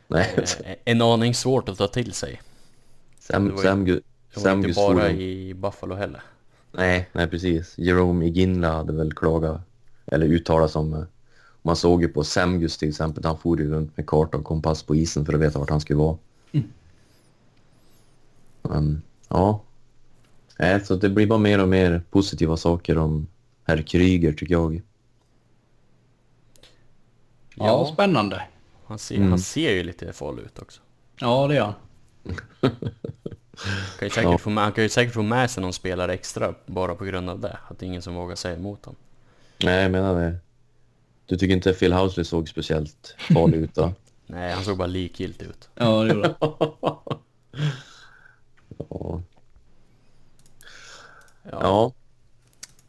[0.09, 2.43] Nej, eh, en aning svårt att ta till sig.
[3.19, 4.01] Sam, ju- Sam,
[4.37, 6.23] Det var Sam inte bara i Buffalo heller.
[6.73, 7.79] Nej, nej precis.
[7.79, 9.61] Jerome Iginla hade väl klagat,
[10.07, 10.95] eller uttalat som...
[10.95, 11.03] eh,
[11.63, 14.83] Man såg ju på Samgus till exempel, han for ju runt med karta och kompass
[14.83, 16.19] på isen för att veta vart han skulle vara.
[18.63, 19.63] Men, ja.
[20.59, 23.27] Nej, så det blir bara mer och mer positiva saker om
[23.65, 24.83] herr Kryger tycker jag.
[27.55, 28.43] Ja, spännande.
[28.87, 29.29] Han ser, Mm.
[29.29, 30.81] han ser ju lite farlig ut också.
[31.21, 31.75] Ja, det gör han.
[33.99, 34.39] Kan ju säkert Ja.
[34.39, 37.31] få med, han kan ju säkert få med sig någon spelare extra bara på grund
[37.31, 37.59] av det.
[37.69, 38.97] Att det är ingen som vågar säga emot honom.
[39.59, 40.37] Nej, jag menar det.
[41.27, 43.93] Du tycker inte Phil Housley såg speciellt farlig ut då?
[44.27, 45.69] Nej, han såg bara likgiltig ut.
[45.75, 46.51] Ja, det gjorde han.
[48.79, 49.21] ja.
[51.43, 51.93] Ja.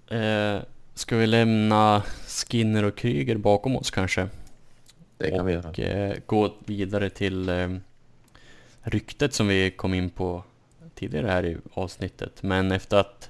[0.10, 0.15] ja.
[0.17, 0.62] Eh,
[0.93, 4.27] ska vi lämna Skinner och Kryger bakom oss kanske?
[5.17, 5.69] det kan vi göra.
[5.69, 7.69] Och eh, gå vidare till eh,
[8.82, 10.43] ryktet som vi kom in på
[10.97, 12.43] tidigare här i avsnittet.
[12.43, 13.29] Men efter att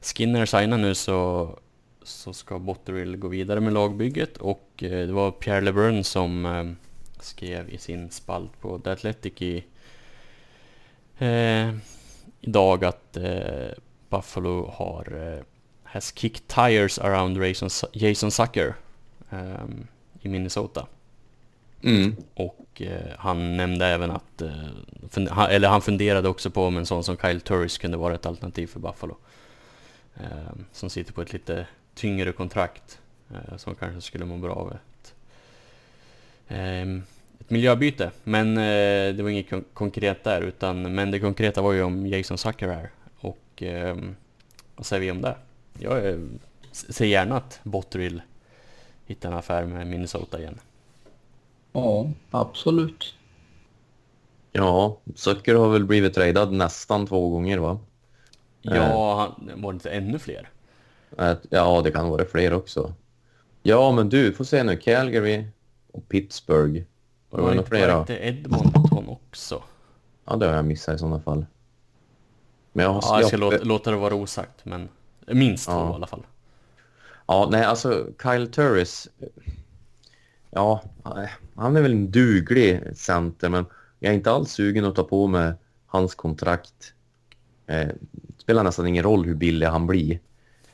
[0.00, 1.50] Skinner signar nu så,
[2.02, 6.64] så ska Botterill gå vidare med lagbygget och eh, det var Pierre LeBrun som eh,
[7.20, 9.64] skrev i sin spalt på The Athletic i,
[11.18, 11.70] eh,
[12.40, 13.68] idag att eh,
[14.08, 15.44] Buffalo har eh,
[15.84, 18.74] has kicked tires around Jason, Jason Sucker
[19.30, 19.86] ehm,
[20.20, 20.86] i Minnesota.
[21.84, 22.16] Mm.
[22.34, 26.86] Och eh, han nämnde även att, eh, han, eller han funderade också på om en
[26.86, 29.16] sån som Kyle Turris kunde vara ett alternativ för Buffalo.
[30.16, 33.00] Eh, som sitter på ett lite tyngre kontrakt.
[33.30, 35.14] Eh, som kanske skulle må bra av ett,
[36.48, 37.02] ehm,
[37.40, 38.10] ett miljöbyte.
[38.24, 42.06] Men eh, det var inget kon- konkret där, utan, men det konkreta var ju om
[42.06, 42.90] Jason Zucker här.
[43.20, 44.16] Och ehm,
[44.76, 45.36] vad säger vi om det?
[45.78, 46.18] Jag eh,
[46.72, 48.22] ser gärna att Botterill
[49.06, 50.60] hittar en affär med Minnesota igen.
[51.74, 53.14] Ja, absolut.
[54.52, 57.78] Ja, Zucker har väl blivit tradad nästan två gånger va?
[58.62, 60.50] Ja, han, var det inte ännu fler?
[61.50, 62.94] Ja, det kan vara fler också.
[63.62, 64.76] Ja, men du, får se nu.
[64.76, 65.44] Calgary
[65.92, 66.82] och Pittsburgh.
[67.30, 69.62] Var det Var inte, fler var inte Edmonton också?
[70.24, 71.46] Ja, det har jag missat i sådana fall.
[72.72, 73.02] Men jag har...
[73.04, 74.88] Ja, jag ska jag- låta, låta det vara osagt, men
[75.26, 75.90] minst två Ja.
[75.90, 76.26] i alla fall.
[77.26, 79.08] Ja, nej, alltså Kyle Turris.
[80.50, 80.82] Ja,
[81.56, 83.64] han är väl en duglig center, men
[83.98, 85.52] jag är inte alls sugen att ta på mig
[85.86, 86.92] hans kontrakt.
[87.66, 90.18] Eh, det spelar nästan ingen roll hur billig han blir.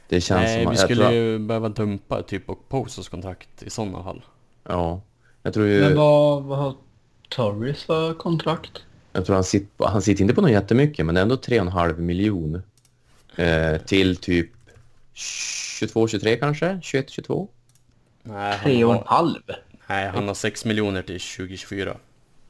[0.09, 0.85] Det känns Nej, som vi att...
[0.85, 4.25] skulle jag tror, ju behöva dumpa typ och Posos kontrakt i sådana fall.
[4.65, 5.01] Ja,
[5.43, 5.81] jag tror ju...
[5.81, 6.75] Men vad, vad har
[7.29, 8.83] Torres för kontrakt?
[9.13, 11.99] Jag tror han sitter, han sitter inte på något jättemycket, men det är ändå 3,5
[11.99, 12.63] miljon.
[13.37, 14.51] Eh, till typ
[15.15, 16.67] 22-23 kanske?
[16.67, 17.49] 21-22?
[18.23, 19.43] Nej, han Tre och en har, halv?
[19.91, 21.97] Nej, han har 6 miljoner till 2024.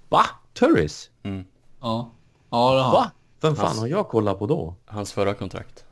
[0.09, 0.23] Va?
[0.55, 1.11] Turris?
[1.23, 1.45] Mm.
[1.81, 2.11] Ja.
[2.51, 2.93] Ja, det har.
[2.93, 3.11] Va?
[3.41, 4.75] Vem fan Hans- har jag kollat på då?
[4.87, 5.85] Hans förra kontrakt.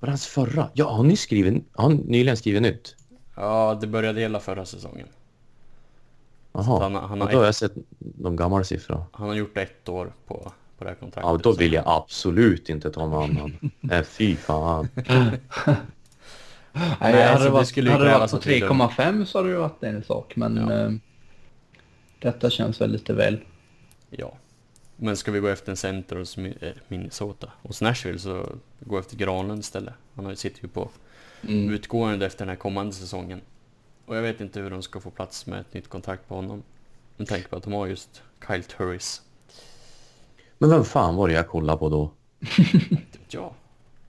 [0.00, 0.70] Var det hans förra?
[0.74, 1.64] Ja, har ni skrivit...
[1.74, 2.96] Har han nyligen skrivit nytt?
[3.34, 5.08] Ja, det började hela förra säsongen.
[6.52, 9.04] Jaha, han- han har då har ett- jag sett de gamla siffrorna.
[9.12, 11.30] Han har gjort ett år på, på det här kontraktet.
[11.32, 13.70] Ja, då vill jag absolut inte ta någon annan.
[13.80, 14.88] Nej, fy fan.
[16.78, 18.84] Nej, Nej, hade så det varit, hade det varit på att vi dömer.
[18.88, 20.72] 3,5 så hade det varit en sak, men Ja.
[20.72, 20.90] eh,
[22.18, 23.38] detta känns väl lite väl.
[24.10, 24.32] Ja.
[24.96, 27.52] Men ska vi gå efter en center hos eh, Minnesota?
[27.62, 28.46] Hos Nashville så
[28.80, 29.94] gå efter Granlund istället.
[30.14, 30.90] Han har ju- sitter ju på
[31.42, 31.70] Mm.
[31.70, 33.40] utgående efter den här kommande säsongen.
[34.06, 36.62] Och jag vet inte hur de ska få plats med ett nytt kontrakt på honom.
[37.16, 39.22] Med tanke på att de har just Kyle Turris.
[40.58, 42.10] Men vem fan var det jag kollade på då?
[42.90, 43.52] Vet jag.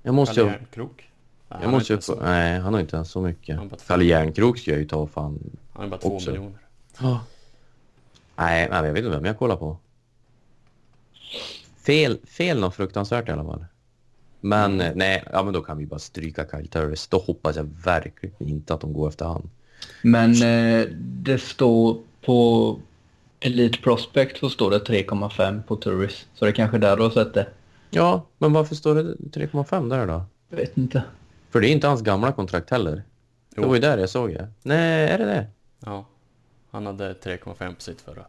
[0.04, 0.54] Måste Kalle ju...
[0.54, 1.07] Järnkrok.
[1.50, 3.60] Nej, Jag måste så, nej, han har inte ens så mycket.
[3.88, 5.40] Kalle Järnkrok ska jag ju ta fan.
[5.74, 6.30] han har bara två också.
[6.30, 6.60] miljoner.
[8.36, 9.78] Nej, men jag vet inte vem jag kollar på.
[11.86, 13.66] Fel, fel något fruktansvärt i alla fall.
[14.42, 14.88] Men Mm.
[14.88, 17.08] eh, nej, ja men då kan vi bara stryka Kyle Turris.
[17.08, 19.50] Då hoppas jag verkligen inte att de går efter han.
[20.02, 22.80] Men eh, det står på
[23.40, 26.26] Elite Prospect så står det 3,5 på Turris.
[26.34, 27.48] Så det är kanske där du har sett det.
[27.90, 30.24] Ja, men varför står det 3,5 där då?
[30.50, 31.04] Jag vet inte.
[31.50, 32.96] För det är inte hans gamla kontrakt heller.
[32.96, 33.68] Det Jo.
[33.68, 34.48] var ju där jag såg det.
[34.64, 35.48] Nej, är det det?
[35.80, 36.06] Ja.
[36.72, 38.26] Han hade 3,5 på sitt förra.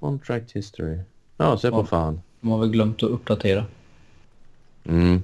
[0.00, 0.98] Contract history.
[1.36, 2.20] Ja, se på fan.
[2.40, 3.64] De har väl glömt att uppdatera.
[4.84, 5.22] Mm.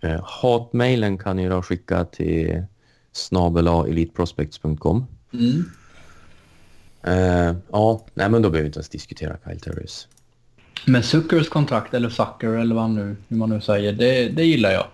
[0.00, 2.64] Eh, hatmailen kan ni då skicka till
[3.12, 5.06] snabela eliteprospects.com.
[5.32, 5.64] Mm.
[7.02, 10.08] Eh, ja, nej men då behöver vi inte ens diskutera Kyle Turris.
[10.86, 14.70] Men Zuckers kontrakt, eller Zucker eller vad nu, hur man nu säger, det, det gillar
[14.70, 14.86] jag.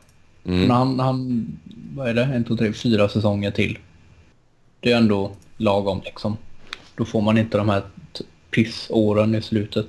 [0.44, 0.60] Mm.
[0.60, 1.46] Men han, han,
[1.94, 3.78] vad är det, en, två, tre, fyra säsonger till.
[4.80, 6.36] Det är ändå lagom liksom.
[6.96, 7.82] Då får man inte de här
[8.50, 9.86] pissåren i slutet.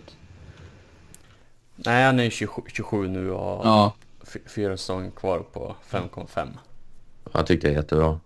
[1.76, 3.94] Nej, han är 27, 27 nu och har Ja,
[4.56, 6.48] fyra säsonger kvar på 5,5.
[7.34, 8.20] Jag tyckte det är jättebra.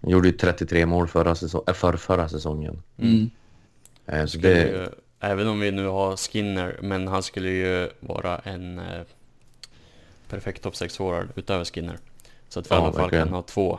[0.00, 2.82] Han gjorde ju 33 mål förra, säsong, äh, för, förra säsongen.
[2.98, 3.30] mm.
[4.06, 4.88] Eh, så det, ju,
[5.20, 9.02] även om vi nu har Skinner, men han skulle ju vara en eh,
[10.30, 11.98] perfekt topp 6 forward utöver Skinner.
[12.48, 13.78] Så att vi i alla fall kan ha två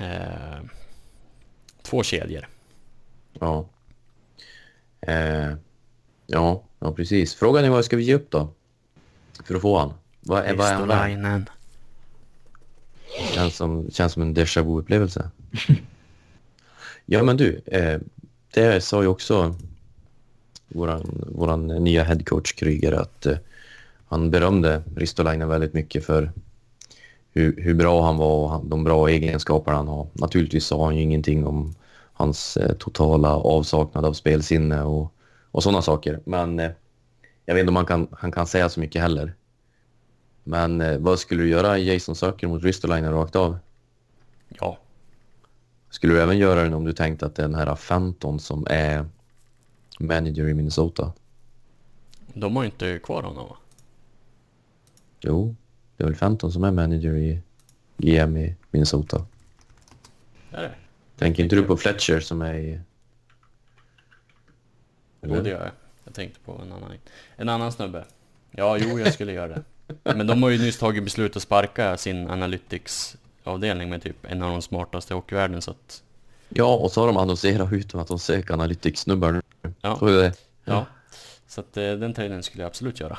[0.00, 0.60] eh,
[1.82, 2.48] två kedjor.
[3.32, 3.68] ja.
[5.00, 5.54] Eh,
[6.26, 7.34] ja, ja, precis.
[7.34, 8.48] Frågan är vad ska vi ge upp då?
[9.44, 9.92] För att få han?
[10.20, 10.98] Vad är, vad är han värd?
[10.98, 11.48] Ristolainen.
[13.34, 15.30] Känns som, känns som en déjà vu-upplevelse.
[17.06, 17.60] ja, men du.
[17.66, 18.00] Eh,
[18.50, 19.54] det sa ju också
[20.68, 23.38] våran, våran nya headcoach Kryger att eh,
[24.06, 26.32] han berömde Ristolainen väldigt mycket för
[27.30, 30.06] hur, hur bra han var och de bra egenskaper han har.
[30.12, 31.74] Naturligtvis sa han ju ingenting om
[32.12, 35.12] hans eh, totala avsaknad av spelsinne och,
[35.50, 36.20] och sådana saker.
[36.24, 36.70] Men eh,
[37.44, 39.34] jag vet inte om han kan, han kan säga så mycket heller.
[40.44, 43.58] Men eh, vad skulle du göra Jason Söker mot Ristolainen rakt av?
[44.48, 44.78] Ja,
[45.90, 49.06] Skulle du även göra det om du tänkte att den här Fenton som är
[49.98, 51.12] manager i Minnesota?
[52.34, 53.56] de har ju inte kvar honom va?
[55.26, 55.56] Jo,
[55.96, 57.40] det är väl Fenton som är manager i
[57.98, 59.26] GM i Minnesota.
[60.52, 60.74] Är det?
[61.18, 62.80] Tänker inte du på Fletcher som är i...
[65.22, 65.70] Jo, det gör jag.
[66.04, 66.92] Jag tänkte på en annan.
[67.36, 68.04] En annan snubbe.
[68.50, 69.62] Ja, jo, jag skulle göra det.
[70.14, 74.50] Men de har ju nyss tagit beslut att sparka sin Analytics-avdelning med typ en av
[74.50, 76.02] de smartaste i hockeyvärlden, så att...
[76.48, 79.42] Ja, och så har de annonserat ut att de söker Analytics-snubbar nu.
[79.80, 80.32] Ja, Så är det.
[80.64, 80.86] ja.
[81.48, 83.18] Så att eh, den traden skulle jag absolut göra.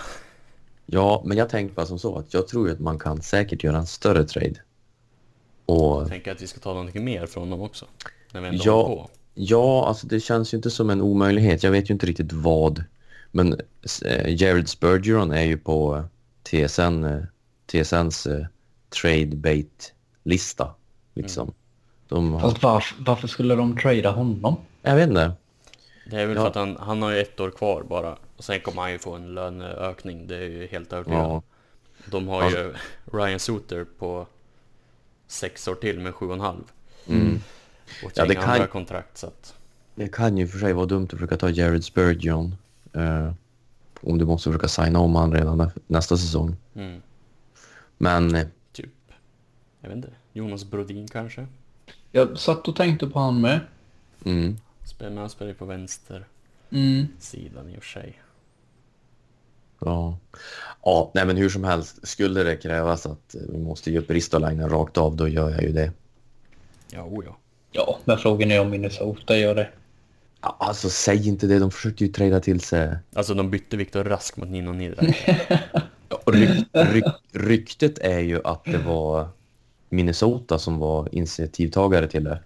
[0.89, 3.63] Ja, men jag tänkte bara som så att jag tror ju att man kan säkert
[3.63, 4.55] göra en större trade.
[5.65, 7.85] Och Jag tänker att vi ska ta någonting mer från dem också.
[8.33, 8.83] När vi ändå Ja.
[8.85, 9.09] på.
[9.33, 11.63] ja, alltså det känns ju inte som en omöjlighet.
[11.63, 12.83] Jag vet ju inte riktigt vad.
[13.31, 13.53] Men
[14.05, 16.03] eh, Jared Spurgeon är ju på
[16.43, 17.19] TSN, eh,
[17.65, 18.45] TSNs eh,
[19.01, 20.73] trade bait-lista.
[21.13, 21.53] Liksom.
[22.07, 24.55] De har, Fast varför, varför skulle de trada honom?
[24.81, 25.31] jag vet inte.
[26.11, 26.41] Det är väl Ja.
[26.41, 28.17] för att han, han har ju ett år kvar bara.
[28.37, 31.19] Och sen kommer han ju få en löneökning, det är ju helt övertygad.
[31.19, 31.41] Ja,
[32.05, 32.73] De har ju
[33.13, 34.27] Ryan Suter på
[35.27, 36.63] sex år till med sju och en halv.
[37.07, 37.39] mm.
[38.03, 39.53] Och ett Ja, det kan- andra kontrakt så att...
[39.95, 42.55] Det kan ju för sig vara dumt att försöka ta Jared Spurgeon.
[42.93, 43.31] Eh,
[44.01, 46.55] om du måste försöka signa om han redan nä- nästa säsong.
[46.75, 47.01] Mm,
[47.97, 48.89] Men eh, typ...
[49.81, 50.09] Jag vet inte.
[50.33, 51.47] Jonas Brodin kanske?
[52.11, 53.59] Jag satt och tänkte på han med.
[54.25, 56.25] mm, Spelar, spelar ju på vänster
[56.69, 57.07] Mm.
[57.19, 58.21] sidan i och för sig.
[59.79, 60.17] Ja.
[60.83, 62.07] ja, nej men hur som helst.
[62.07, 65.63] Skulle det krävas att eh, vi måste ge upp Ristolainen rakt av, då gör jag
[65.63, 65.91] ju det.
[66.91, 67.37] Ja, o ja.
[67.71, 69.69] Ja, men frågan är om Minnesota gör det.
[70.41, 72.97] Ja, alltså säg inte det, de försökte ju trada till sig.
[73.13, 74.71] Alltså de bytte Viktor Rask mot Nino.
[76.25, 79.29] Och ryk, ryk, ryktet är ju att det var
[79.89, 82.43] Minnesota som var initiativtagare till det.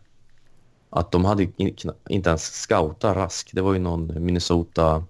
[0.89, 1.76] Att de hade in,
[2.10, 3.50] inte ens scoutat Rask.
[3.54, 5.06] Det var ju någon Minnesota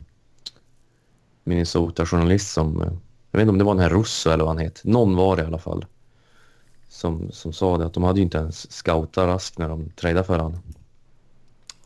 [1.44, 2.82] Minnesota-journalist som...
[2.82, 2.88] eh,
[3.32, 4.88] Jag vet inte om det var den här Russo eller vad han heter.
[4.90, 5.86] Någon var det i alla fall.
[6.90, 10.24] Som, som sa det att de hade ju inte ens scoutat Rask när de tradade
[10.24, 10.60] för honom.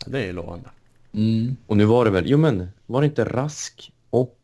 [0.05, 0.69] Det är ju lovande.
[1.13, 1.57] Mm.
[1.67, 2.23] Och nu var det väl...
[2.27, 4.37] Jo men, var det inte Rask och...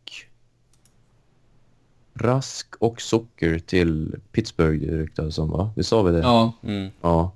[2.13, 5.71] Rask och Socker till Pittsburgh det ryktades om va?
[5.75, 6.19] Vi sa vi det?
[6.19, 6.89] Ja, Mm.
[7.01, 7.31] Ja.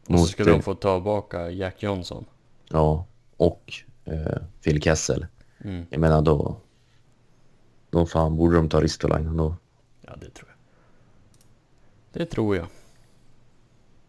[0.00, 2.24] Och så Mot, skulle eh, de få ta tillbaka Jack Johnson.
[2.68, 3.04] Ja,
[3.36, 3.72] och
[4.04, 5.26] eh, Phil Kessel.
[5.64, 5.86] Mm.
[5.90, 6.56] Jag menar då...
[7.92, 9.56] Då fan borde de ta Ristolainen då.
[10.00, 10.56] Ja, det tror jag.
[12.12, 12.66] Det tror jag.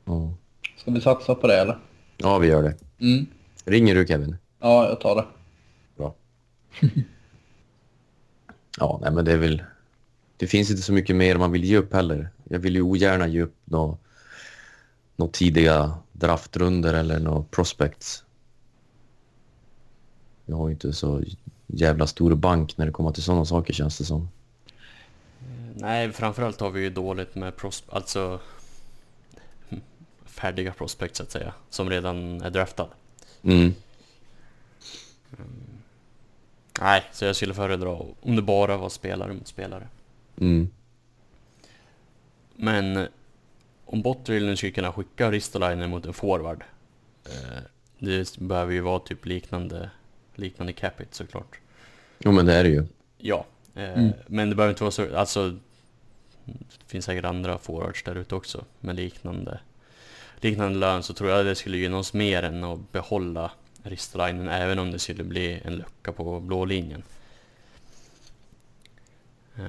[0.06, 0.34] Ja.
[0.78, 1.80] ska vi satsa på det eller?
[2.18, 2.76] ja, vi gör det.
[3.06, 3.26] Mm.
[3.66, 4.36] Ringer du Kevin?
[4.60, 5.26] Ja, jag tar det.
[5.98, 6.16] Bra.
[8.80, 9.64] ja, nej men det är väl...
[10.38, 12.30] Det finns inte så mycket mer man vill ge upp heller.
[12.44, 13.98] Jag vill ju ogärna ge upp några
[15.16, 18.26] nå tidiga draftrunder eller några prospects.
[20.46, 21.24] Jag har ju inte så
[21.74, 24.30] jävla stor bank när det kommer till sådana saker känns det som.
[25.76, 27.84] Nej, framförallt har vi ju dåligt med pros...
[27.90, 28.40] Alltså...
[30.26, 31.54] Färdiga prospect så att säga.
[31.70, 32.88] Som redan är draftad.
[33.44, 33.74] Mm.
[36.80, 37.90] Nej, så jag skulle föredra
[38.22, 39.88] om det bara var spelare mot spelare.
[40.38, 40.70] Mm.
[42.56, 43.08] Men
[43.86, 46.64] om Botterill nu skulle kunna skicka Ristolainen mot en forward.
[47.26, 47.64] Eh,
[48.00, 49.90] det behöver ju vara typ liknande,
[50.36, 51.60] liknande capit såklart.
[52.24, 52.86] Jo men det är det ju.
[53.18, 53.46] Ja,
[53.76, 54.12] eh, Mm.
[54.28, 55.50] men det behöver inte vara så, alltså
[56.46, 59.60] det finns säkert andra forwards där ute också med liknande,
[60.36, 63.52] liknande lön så tror jag det skulle gynna oss mer än att behålla
[63.84, 67.04] Ristolainen även om det skulle bli en lucka på blå linjen.
[69.56, 69.64] Eh,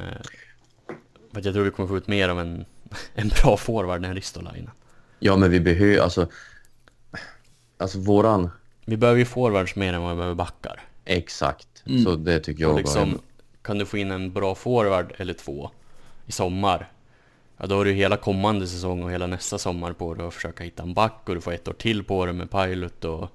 [1.32, 2.64] jag tror vi kommer få ut mer av en,
[3.14, 4.70] en bra forward än Ristolainen.
[5.18, 6.28] Ja men vi behöver alltså...
[7.76, 8.50] Alltså våran...
[8.84, 10.80] Vi behöver ju forwards mer än vad vi behöver backar.
[11.04, 11.68] Exakt.
[11.86, 12.04] Mm.
[12.04, 13.18] Så det tycker jag var liksom, en-
[13.62, 15.70] kan du få in en bra forward eller två
[16.26, 16.92] i sommar,
[17.56, 20.64] ja då har du hela kommande säsong och hela nästa sommar på dig att försöka
[20.64, 23.28] hitta en back och du får ett år till på dig med Pilot och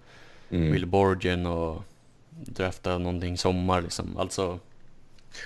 [0.50, 0.72] mm.
[0.72, 1.84] Will Borgen och
[2.30, 4.18] drafta någonting sommar liksom.
[4.18, 4.60] Alltså,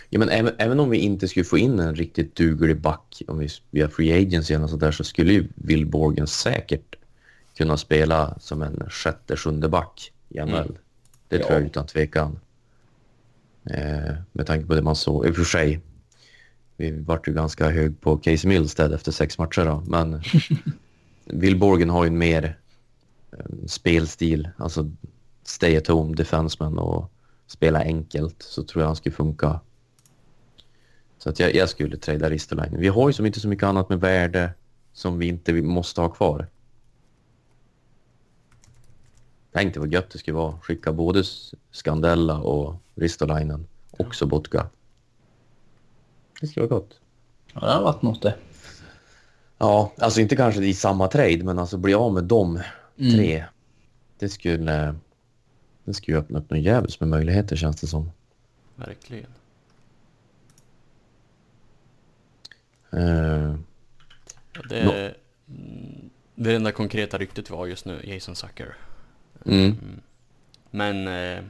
[0.09, 3.37] Ja, men även, även om vi inte skulle få in en riktigt duglig back, om
[3.39, 6.95] vi via free agency och sådär, så skulle ju Will Borgen säkert
[7.57, 10.49] kunna spela som en sjätte, sjunde back i NHL.
[10.55, 10.75] Mm.
[11.27, 11.43] Det Ja.
[11.47, 12.39] tror jag utan tvekan.
[13.65, 15.25] Eh, med tanke på det man såg.
[15.25, 15.81] I och för sig,
[16.77, 20.21] vi vart ju ganska hög på Casey Milstead efter sex matcher då, men
[21.25, 22.57] Will Borgen har ju en mer
[23.31, 24.91] eh, spelstil, alltså
[25.43, 27.11] stay at home defenseman och
[27.47, 29.59] spela enkelt så tror jag han skulle funka.
[31.17, 32.79] Så att jag, jag skulle trada Ristolainen.
[32.79, 34.53] Vi har ju som inte så mycket annat med värde
[34.93, 36.47] som vi inte vi måste ha kvar.
[39.53, 40.59] Tänk dig vad gött det skulle vara.
[40.61, 41.23] Skicka både
[41.71, 44.69] Scandella och Ristolainen och Sobotka.
[46.41, 46.99] Det skulle vara gott.
[47.53, 48.35] Ja, det har varit något det.
[49.57, 52.59] Ja, alltså inte kanske i samma trade, men alltså bli av med dem
[52.97, 53.45] tre.
[54.19, 54.95] Det skulle,
[55.83, 58.11] det skulle öppna upp någon jävligt med möjligheter känns det som.
[58.75, 59.29] verkligen.
[62.91, 63.55] Eh,
[64.55, 64.81] Ja, Det,
[65.47, 68.75] mm, det enda konkreta ryktet vi har just nu, Jason Zucker.
[69.45, 69.77] Mm.
[70.71, 71.43] Men eh,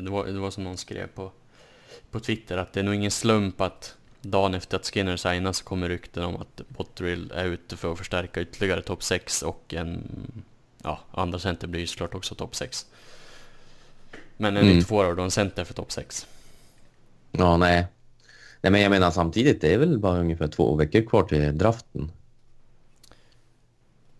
[0.00, 1.32] det, var, det var som någon skrev på,
[2.10, 5.64] på Twitter att det är nog ingen slump att dagen efter att Skinner signas så
[5.64, 10.02] kommer rykten om att Botterill är ute för att förstärka ytterligare topp 6 och en
[10.82, 12.86] ja, andra center blir ju såklart också topp 6.
[14.36, 14.72] Men en Mm.
[14.72, 14.84] mm.
[14.84, 16.26] forward och en center för topp 6.
[17.32, 17.86] Ja, nej.
[18.60, 22.10] Nej, men jag menar samtidigt, det är väl bara ungefär två veckor kvar till draften.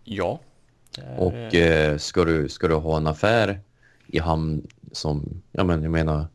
[0.03, 0.39] Ja.
[1.17, 3.59] Och eh, eh, ska, du, ska du ha en affär
[4.07, 6.25] i hamn som, ja men jag menar,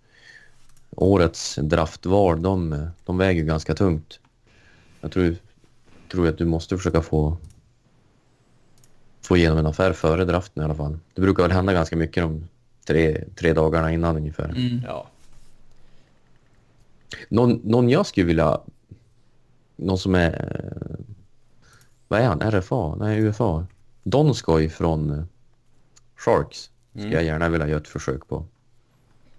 [0.91, 4.21] årets draftval, de, de väger ganska tungt.
[5.01, 5.37] Jag tror,
[6.13, 7.37] tror att du måste försöka få,
[9.23, 10.99] få igenom en affär före draften i alla fall.
[11.15, 12.49] Det brukar väl hända ganska mycket de
[12.87, 14.49] tre, tre dagarna innan ungefär.
[14.49, 14.83] Mm.
[14.87, 15.07] ja.
[17.29, 18.61] Någon, någon jag skulle vilja...
[19.77, 20.31] Någon som är...
[20.31, 21.05] eh,
[22.09, 22.41] Vad är han?
[22.41, 22.95] RFA?
[22.95, 23.67] Nej, UFA.
[24.11, 25.25] Donskoj från eh,
[26.17, 27.13] Sharks skulle Mm.
[27.17, 28.45] jag gärna vilja göra ett försök på.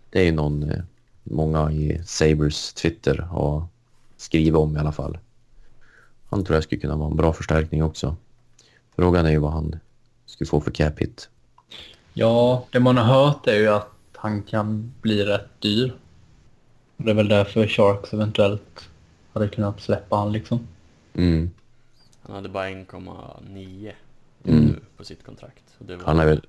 [0.09, 0.81] Det är ju någon eh,
[1.23, 3.63] många i Sabres Twitter har
[4.17, 5.17] skrivit om i alla fall.
[6.29, 8.15] Han tror jag skulle kunna vara en bra förstärkning också.
[8.95, 9.79] Frågan är ju vad han
[10.25, 11.29] skulle få för cap hit.
[12.13, 15.95] Ja, det man har hört är ju att han kan bli rätt dyr.
[16.97, 18.89] Och Det är väl därför Sharks eventuellt
[19.33, 20.67] hade kunnat släppa han liksom.
[21.13, 21.51] Mm.
[22.21, 23.91] Han hade bara 1,9
[24.43, 24.75] Mm.
[24.97, 25.63] på sitt kontrakt.
[25.77, 26.45] Var, Han är väl,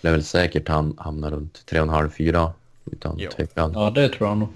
[0.00, 2.52] lär väl säkert han hamna runt 3,5-4
[2.84, 3.30] utan Ja.
[3.30, 3.72] tvekan.
[3.74, 4.48] Ja, det tror jag nog.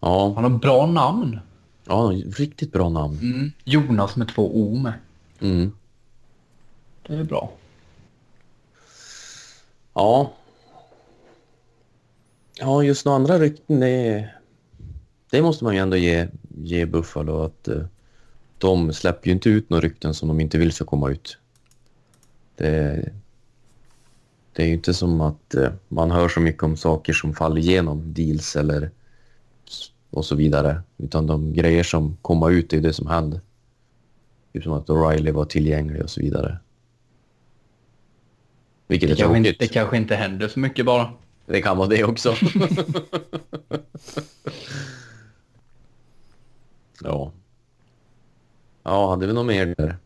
[0.00, 1.40] Ja, Han har bra namn.
[1.84, 3.18] Ja, riktigt bra namn.
[3.22, 3.52] Mm.
[3.64, 4.92] Jonas med två O med.
[5.40, 5.72] Mm.
[7.06, 7.52] Det är bra.
[9.94, 10.32] Ja.
[12.58, 14.28] Ja, just några andra rykten, det,
[15.30, 16.28] det måste man ju ändå ge,
[16.62, 17.82] ge Buffalo att eh,
[18.60, 21.38] de släpper ju inte ut några rykten som de inte vill ska komma ut.
[22.56, 23.12] Det,
[24.52, 27.60] det är ju inte som att eh, man hör så mycket om saker som faller
[27.60, 28.90] igenom deals eller
[30.10, 30.82] och så vidare.
[30.98, 33.40] Utan de grejer som kommer ut är det som händer.
[34.52, 36.58] Typ som att O'Reilly var tillgänglig och så vidare.
[38.86, 41.12] Vilket Det är kanske, inte, det kanske inte händer så mycket bara.
[41.46, 42.34] Det kan vara det också.
[47.02, 47.32] ja.
[48.82, 49.96] Ja, hade vi något mer där?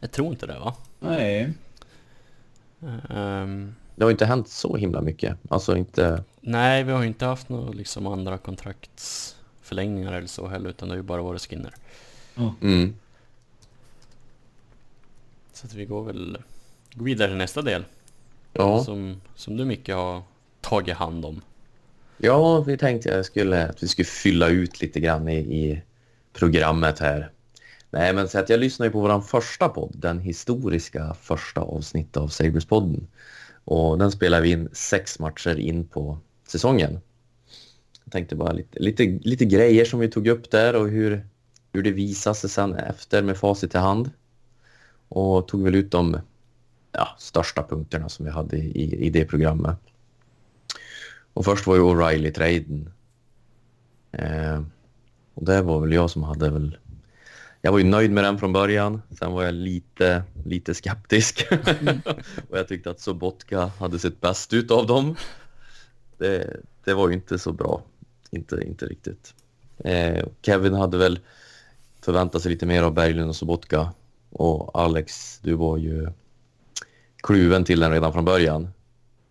[0.00, 0.74] Jag tror inte det va?
[1.00, 1.52] Nej.
[3.10, 5.36] Ehm, Det har ju inte hänt så himla mycket.
[5.50, 6.24] Alltså inte...
[6.40, 10.92] nej, vi har ju inte haft några liksom andra kontraktsförlängningar eller så heller, utan det
[10.92, 11.74] har ju bara varit Skinner.
[12.62, 12.94] Mm.
[15.52, 16.38] Så att vi går väl
[16.94, 17.84] går vidare till nästa del.
[18.52, 18.84] Ja.
[18.84, 20.22] Som, som du mycket har
[20.60, 21.40] tagit hand om.
[22.16, 25.82] ja, vi tänkte jag skulle, att vi skulle fylla ut lite grann i, i
[26.32, 27.30] programmet här.
[27.90, 32.16] Nej, men så att jag lyssnade ju på vår första podd, den historiska första avsnittet
[32.16, 33.06] av Sabres-podden.
[33.64, 37.00] Och den spelar vi in sex matcher in på säsongen.
[38.04, 41.26] Jag tänkte bara lite, lite, lite grejer som vi tog upp där och hur,
[41.72, 44.10] hur det visade sig sen efter med facit i hand.
[45.08, 46.20] Och tog väl ut de
[46.92, 49.78] ja, största punkterna som vi hade i, i det programmet.
[51.32, 52.90] Och först var ju O'Reilly-traden.
[54.12, 54.62] Eh,
[55.34, 56.76] och det var väl jag som hade väl...
[57.62, 59.02] Jag var ju nöjd med den från början.
[59.18, 61.46] Sen var jag lite, lite skeptisk.
[62.50, 65.16] och jag tyckte att Sobotka hade sett bäst ut av dem.
[66.18, 67.82] Det, det var ju inte så bra.
[68.30, 69.34] Inte, inte riktigt.
[69.78, 71.18] Eh, Kevin hade väl
[72.02, 73.92] förväntat sig lite mer av Berglund och Sobotka.
[74.30, 76.08] Och Alex, du var ju
[77.22, 78.68] kluven till den redan från början.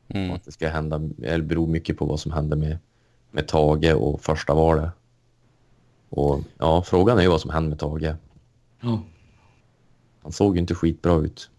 [0.08, 0.32] Mm.
[0.32, 2.78] Att det ska hända, eller beror mycket på vad som händer med,
[3.32, 4.90] med Tage och första valet.
[6.10, 8.16] Och ja, frågan är ju vad som händer med Tage.
[8.82, 9.02] Ja.
[10.24, 11.50] Han såg ju inte skitbra ut.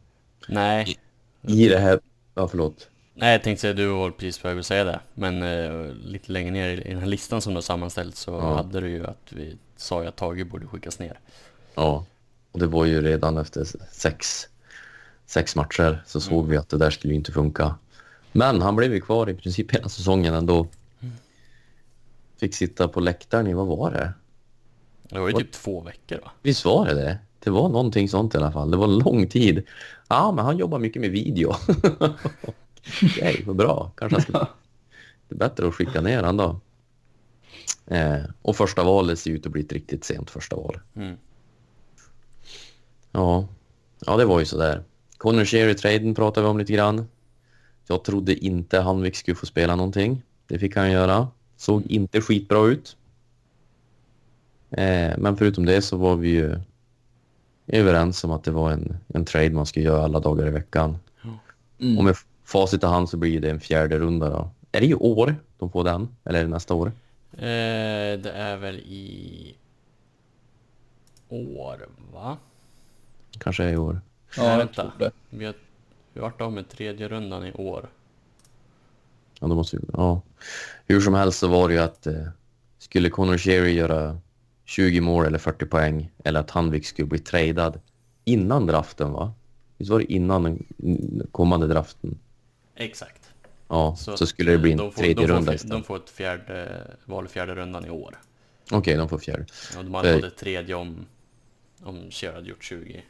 [0.49, 0.99] Nej,
[1.43, 2.01] I det här...
[2.35, 2.89] Ja, förlåt.
[3.15, 5.01] Nej, jag tänkte säga du var precis på väg att säga det.
[5.15, 8.55] Men eh, lite längre ner i, den här listan som du har sammanställt så Ja.
[8.55, 11.19] hade du ju att vi sa ju att Tage borde skickas ner.
[11.75, 12.05] Ja,
[12.53, 14.49] och det var ju redan efter sex,
[15.27, 17.75] sex matcher så såg vi att det där skulle ju inte funka.
[18.33, 20.67] Men han blev ju kvar i princip hela säsongen ändå.
[22.37, 24.13] Fick sitta på läktaren i, vad var det?
[25.11, 26.31] Det var ju typ två veckor va?
[26.43, 27.19] Visst var det det?
[27.39, 28.71] Det var någonting sånt i alla fall.
[28.71, 29.63] Det var lång tid.
[30.09, 31.55] Ja, men han jobbar mycket med video.
[33.03, 33.91] Okej, vad bra.
[33.97, 34.47] Kanske ska...
[35.29, 36.61] Det är bättre att skicka ner han då.
[37.87, 40.81] Eh, och första valet ser ut att bli ett riktigt sent första val.
[40.95, 41.17] Mm.
[43.13, 43.49] Ja,
[44.07, 44.83] ja det var ju sådär.
[45.17, 47.09] Conor Sherry-traden pratade vi om lite grann.
[47.87, 50.23] Jag trodde inte Hanvik skulle få spela någonting.
[50.47, 51.29] Det fick han göra.
[51.57, 52.97] Såg inte skitbra ut.
[54.71, 56.57] Eh, men förutom det så var vi ju
[57.67, 60.99] överens om att det var en, en trade man skulle göra alla dagar i veckan.
[61.81, 61.99] Mm.
[61.99, 64.51] Och med facit i hand så blir det en fjärde runda då.
[64.73, 66.09] Är det i år de får den?
[66.25, 66.93] Eller är det nästa år?
[67.33, 69.55] Eh, det är väl i
[71.29, 72.37] år va?
[73.39, 74.01] Kanske är i år.
[74.37, 74.93] Ja, Nej, vänta.
[75.31, 75.55] Vi har,
[76.13, 77.89] vi har varit av med tredje rundan i år.
[79.41, 80.21] Ja, då måste vi, ja.
[80.87, 82.29] Hur som helst så var det ju att eh,
[82.79, 84.19] skulle Conor Sherry göra
[84.71, 87.81] 20 mål eller 40 poäng eller att Hanvik skulle bli tradad
[88.25, 89.33] innan draften va?
[89.79, 92.19] Visst var det innan den mm, kommande draften?
[92.75, 93.31] Exakt.
[93.69, 95.77] Ja, så, att, skulle det bli en de får, tredje de får, runda istället.
[95.77, 98.19] De får ett fjärde val fjärde rundan i år.
[98.71, 99.47] Okej, de får fjärde.
[99.79, 100.29] Och de hade Eh.
[100.29, 101.07] tredje om,
[101.83, 103.03] om Cher hade gjort 20.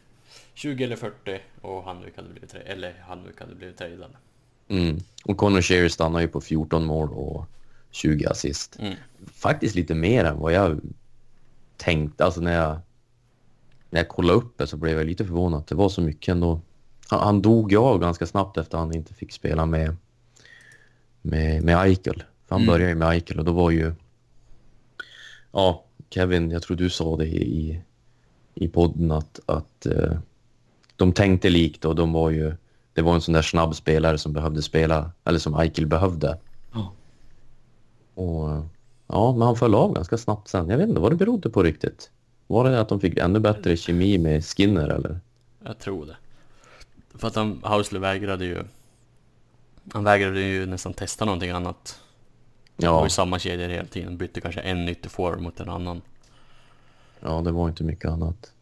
[0.55, 4.11] 20 eller 40 och Hanvik hade blivit, tre- eller Hanvik hade blivit tradad.
[4.69, 4.99] Mm.
[5.25, 7.47] Och Conor Sherry stannar ju på 14 mål och
[7.91, 8.77] 20 assist.
[8.79, 8.95] Mm.
[9.33, 10.81] Faktiskt lite mer än vad jag
[11.81, 12.25] tänkte.
[12.25, 12.79] Alltså när jag,
[13.91, 16.33] när jag kollade upp det så blev jag lite förvånad att det var så mycket
[16.33, 16.61] ändå.
[17.09, 19.97] Han, han dog ju av ganska snabbt efter han inte fick spela med,
[21.23, 22.23] med, med Eichel.
[22.49, 22.67] För han Mm.
[22.73, 23.93] började ju med Eichel och då var ju...
[25.53, 27.83] Ja, Kevin, jag tror du sa det i,
[28.55, 30.19] i podden att, att eh,
[30.97, 32.55] de tänkte likt och de var ju...
[32.93, 36.39] Det var en sån där snabb spelare som behövde spela, eller som Eichel behövde.
[36.73, 36.93] Ja.
[38.15, 38.65] Och
[39.13, 40.69] ja, men han föll av ganska snabbt sen.
[40.69, 42.11] Jag vet inte vad det berodde på riktigt.
[42.47, 45.21] Var det att de fick ännu bättre kemi med Skinner eller?
[45.65, 46.17] Jag tror det.
[47.19, 48.63] För att han, Hausler vägrade ju...
[49.93, 52.01] Han vägrade ju nästan testa någonting annat.
[52.77, 54.17] Det var Ja, ju samma kedjor hela tiden.
[54.17, 56.03] Bytte kanske en ytterforward mot en annan.
[57.21, 58.53] ja, det var inte mycket annat.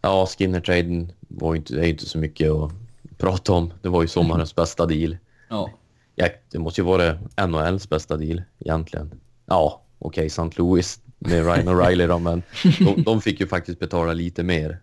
[0.00, 2.72] Ja, Skinner-traden var ju inte, det är inte så mycket att
[3.18, 3.72] prata om.
[3.82, 5.16] Det var ju sommarens bästa deal.
[5.48, 5.70] Ja.
[6.14, 9.20] Ja, det måste ju vara NHLs bästa deal egentligen.
[9.52, 10.50] Ja, okej, St.
[10.56, 12.42] Louis med Ryan O'Reilly då, men
[12.78, 14.80] de, de fick ju faktiskt betala lite mer.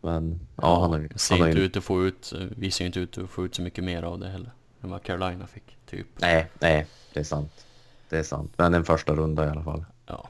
[0.00, 1.08] Men ja, han har ju...
[1.16, 3.44] ser Han har inte ju ut att få ut, vi ser inte ut att få
[3.44, 4.52] ut så mycket mer av det heller.
[4.82, 6.06] Än vad Carolina fick, typ.
[6.16, 7.66] nej, nej, det är sant.
[8.08, 8.52] Det är sant.
[8.56, 9.84] Men en första runda i alla fall.
[10.06, 10.28] Ja.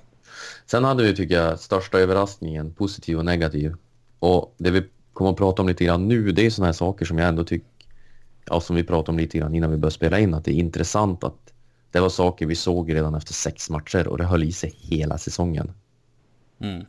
[0.66, 3.74] Sen hade vi, tycker jag, största överraskningen, positiv och negativ.
[4.18, 7.04] Och det vi kommer att prata om lite grann nu, det är sådana här saker
[7.04, 7.68] som jag ändå tycker,
[8.44, 10.58] ja, som vi pratade om lite grann innan vi började spela in, att det är
[10.58, 11.41] intressant att
[11.92, 15.18] det var saker vi såg redan efter sex matcher och det höll i sig hela
[15.18, 15.72] säsongen.
[16.58, 16.86] Mm.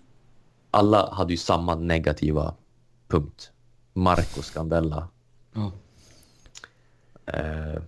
[0.72, 2.56] Alla hade ju samma negativa
[3.08, 3.52] punkt.
[3.94, 5.08] Marco Scandella.
[5.54, 5.72] Ja.
[7.26, 7.82] Eh,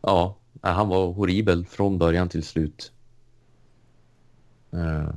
[0.00, 2.92] ja, han var horribel från början till slut.
[4.72, 5.10] Eh,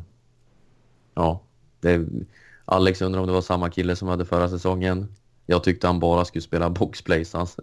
[1.13, 1.41] ja,
[1.79, 2.07] det,
[2.65, 5.15] Alex undrar om det var samma kille som hade förra säsongen.
[5.51, 7.61] Jag tyckte han bara skulle spela boxplay så han, så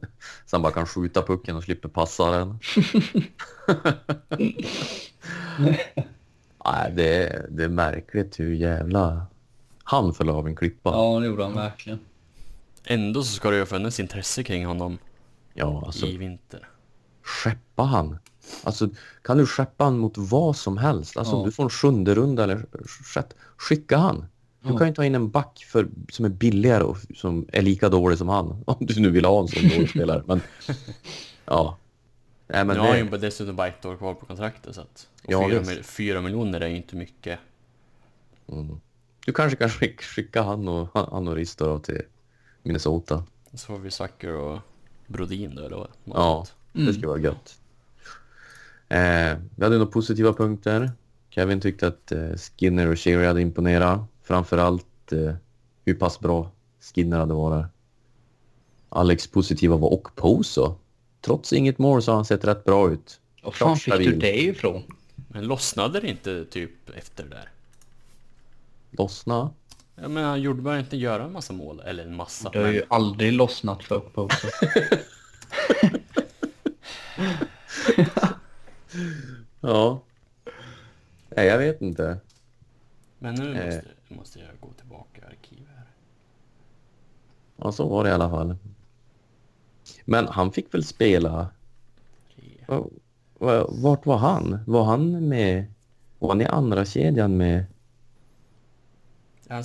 [0.53, 2.59] han bara kan skjuta pucken och slipper passa den.
[6.65, 9.27] Nej, det, är- det är märkligt hur jävla
[9.85, 10.91] han föll av en klippa.
[10.91, 11.99] ja, det gjorde han verkligen.
[12.85, 14.99] Ändå så ska det ju ha funnits intresse kring honom
[15.55, 16.69] Ja, alltså i vinter.
[17.25, 18.19] skeppa han.
[18.65, 18.89] Alltså,
[19.23, 21.17] kan du skeppa han mot vad som helst?
[21.17, 21.39] Alltså, Ja.
[21.39, 22.67] om du får en sjunde runda eller
[23.15, 24.27] sjätte, skicka han.
[24.67, 27.89] Du kan ju ta in en back för, som är billigare och som är lika
[27.89, 28.63] dålig som han.
[28.67, 30.23] Om du nu vill ha en sån dålig spelare.
[30.27, 30.41] Men,
[31.45, 31.77] ja.
[32.49, 35.09] Nej, men nu har det, ju dessutom bara ett år kvar på kontraktet så att...
[35.25, 37.39] och Ja, fyra, mil- fyra miljoner är ju inte mycket.
[38.53, 38.81] mm.
[39.27, 42.03] Du kanske kan skicka, skicka han och, han och Risto då till
[42.63, 43.25] Minnesota.
[43.55, 44.59] Så får vi Zucker och
[45.07, 45.89] Brodin då eller vad?
[46.05, 47.59] Ja, det skulle vara gött.
[48.89, 50.91] Eh, vi hade några positiva punkter.
[51.31, 54.01] Kevin tyckte att eh, Skinner och Sherry hade imponerat.
[54.27, 55.35] Framförallt eh,
[55.85, 56.51] hur pass bra
[56.81, 57.67] Skinner hade varit.
[58.89, 60.75] Alex positiva var Okposo.
[61.21, 63.21] Trots inget mål så har han sett rätt bra ut.
[63.43, 64.83] Var fan fick du det ifrån?
[65.29, 67.49] Men lossnade det inte typ efter det där?
[68.91, 69.51] Lossna.
[69.95, 72.51] Jag menar, han gjorde bara inte göra en massa mål, eller en massa.
[72.51, 74.47] Det har men- ju aldrig lossnat för Oposo.
[79.61, 80.03] Ja.
[81.37, 82.19] Nej, jag vet inte.
[83.27, 83.65] Men nu Eh.
[83.75, 85.69] måste, måste jag gå tillbaka i arkivet.
[87.57, 88.57] Ja, så var det i alla fall.
[90.05, 91.49] Men han fick väl spela...
[93.69, 94.59] Vart var han?
[94.67, 95.65] Var han med...
[96.19, 97.65] Var han i andra kedjan med...
[99.49, 99.65] Jag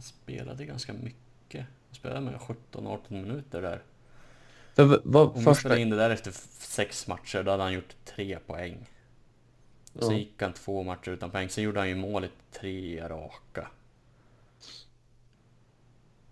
[0.00, 1.66] spelade ganska mycket.
[1.88, 3.82] Jag spelade med 17-18 minuter där.
[4.74, 5.54] För vad Om första...
[5.54, 8.86] spelade in det där efter sex matcher, då hade han gjort tre poäng.
[9.94, 10.18] Och sen Ja.
[10.18, 11.48] gick han två matcher utan poäng.
[11.48, 12.28] Sen gjorde han ju mål i
[12.60, 13.68] tre raka.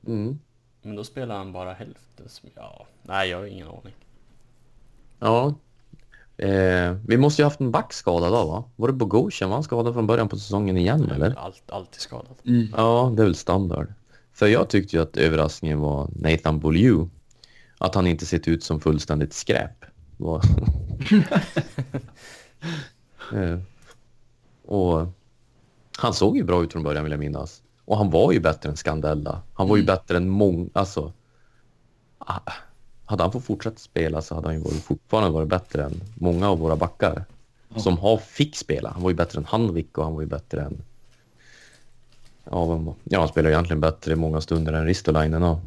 [0.07, 0.39] Mm.
[0.83, 2.29] Men då spelade han bara hälften.
[2.29, 3.95] som- Ja, nej jag har ingen aning.
[5.19, 5.55] Ja.
[6.37, 8.65] Eh, vi måste ju haft en backskada då va?
[8.77, 9.51] Var det Bogosian?
[9.51, 11.35] Var han skadad från början på säsongen igen eller?
[11.39, 12.35] Allt, alltid skadad.
[12.77, 13.93] Ja, det är väl standard.
[14.33, 17.09] För jag tyckte ju att överraskningen var Nathan Beaulieu.
[17.79, 19.85] Att han inte sett ut som fullständigt skräp.
[20.17, 20.43] Var...
[23.35, 23.59] Eh,
[24.67, 25.07] och
[25.99, 27.63] han såg ju bra ut från början vill jag minnas.
[27.85, 29.43] Och han var ju bättre än Scandella.
[29.55, 31.13] Han var ju bättre än många, alltså.
[32.19, 32.41] ah,
[33.05, 36.49] Hade han fått fortsätta spela så hade han ju varit, fortfarande varit bättre än många
[36.51, 37.25] av våra backar.
[37.77, 38.91] Som har fick spela.
[38.91, 40.83] Han var ju bättre än Hanvik och han var ju bättre än
[42.45, 45.43] Ja, ja, han spelar egentligen bättre i många stunder än Ristolainen.
[45.43, 45.61] Ja.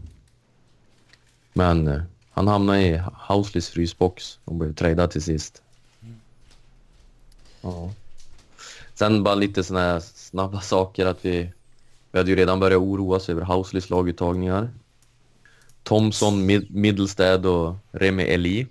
[1.54, 5.62] Men eh, han hamnade i Hausleys frysbox och blev tradad till sist.
[7.66, 7.92] Ja.
[8.94, 11.52] Sen bara lite såna här snabba saker att vi...
[12.12, 14.70] Vi hade ju redan börjat oroa oss över Hausleys laguttagningar.
[15.84, 18.68] Thomson, Mid- Middlestad och Remi Eli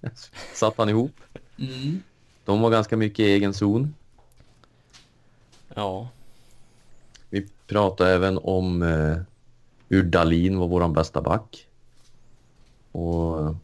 [0.54, 1.20] satt han ihop.
[1.58, 2.02] Mm.
[2.44, 3.94] De var ganska mycket i egen zon.
[5.74, 6.08] Ja,
[7.30, 9.16] Vi pratade även om eh,
[9.88, 11.66] hur Dalin var våran bästa back.
[12.92, 13.56] Och eh,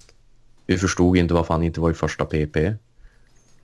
[0.67, 2.57] vi förstod inte varför han inte var i första PP.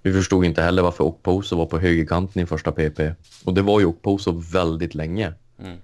[0.03, 3.01] Vi förstod inte heller varför Okposo var på högerkanten i första PP.
[3.45, 5.35] Och det var ju Okposo väldigt länge.
[5.59, 5.79] mm.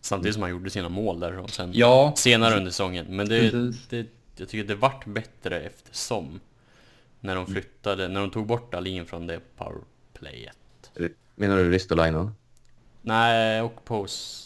[0.00, 3.06] Samtidigt som han gjorde sina mål där och sen Ja, senare under säsongen.
[3.08, 3.50] Men det,
[3.90, 4.06] det,
[4.36, 6.40] jag tycker det vart bättre eftersom.
[7.20, 10.56] När de flyttade, när de tog bort Dahlin från det powerplayet.
[11.34, 12.34] Menar du Ristolainen?
[13.02, 14.44] Nej, och Pose...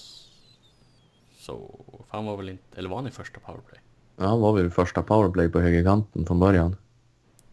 [1.39, 1.85] Så...
[2.11, 2.79] För han var väl inte...
[2.79, 3.81] Eller var han i första powerplay?
[4.17, 6.77] Ja, han var väl i första powerplay på högerkanten från början.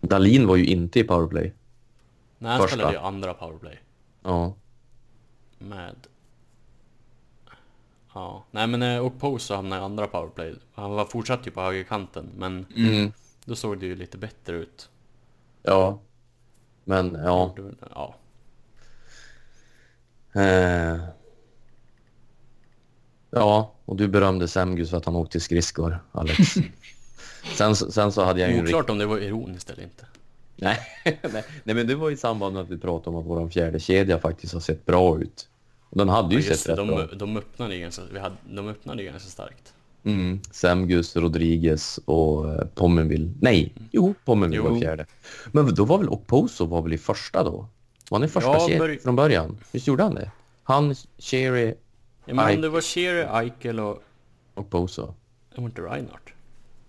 [0.09, 1.53] Dalin var ju inte i powerplay.
[2.37, 2.75] Nej, han Första.
[2.75, 3.79] spelade ju andra powerplay.
[4.23, 4.53] Ja.
[5.57, 5.95] Med...
[8.13, 10.55] Ja, nej men eh, och Pose så hamnade i andra powerplay.
[10.73, 13.11] Han var fortsatt ju på högerkanten, men Mm.
[13.45, 14.89] då såg det ju lite bättre ut.
[15.63, 15.99] Ja.
[16.83, 17.55] Men ja.
[17.95, 18.15] Ja.
[20.41, 20.99] Eh.
[23.29, 26.53] Ja, och du berömde Semgus för att han åkte skridskor, Alex.
[27.57, 30.05] sen, sen så hade jag ju Oklart om det var ironiskt eller inte.
[30.55, 33.49] Nej, nej, nej, men det var i samband med att vi pratade om att vår
[33.49, 35.47] fjärde kedja faktiskt har sett bra ut.
[35.89, 38.35] Och den hade ju Ja, sett det, rätt bra de, de öppnade ganska, vi hade,
[38.49, 39.73] de öppnade ju ganska starkt.
[40.03, 40.39] mm.
[40.51, 43.31] Semgus, Rodriguez och eh, Pommenville.
[43.41, 44.73] Nej, jo, Pommenville Jo.
[44.73, 45.05] var fjärde.
[45.51, 47.67] Men då var väl Oposo var väl i första då?
[48.09, 49.57] Var han i första Ja, börj- från början?
[49.71, 50.31] Visst gjorde han det?
[50.63, 51.73] Han, Cherry,
[52.25, 52.55] Ja, men Ike.
[52.55, 54.03] om det var Shearer, Eichel och...
[54.55, 55.13] Oposo.
[55.55, 56.29] Det var inte Reinhardt.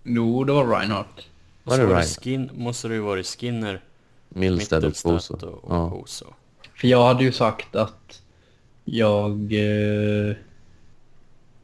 [0.07, 1.27] Jo det var Reinhardt.
[1.63, 2.23] Var det Reinhardt?
[2.23, 3.81] Skin, måste det ju varit Skinner,
[4.29, 5.21] Milstead och och
[5.69, 6.03] Ja.
[6.75, 8.21] För jag hade ju sagt att
[8.85, 9.31] jag...
[9.53, 10.35] Eh,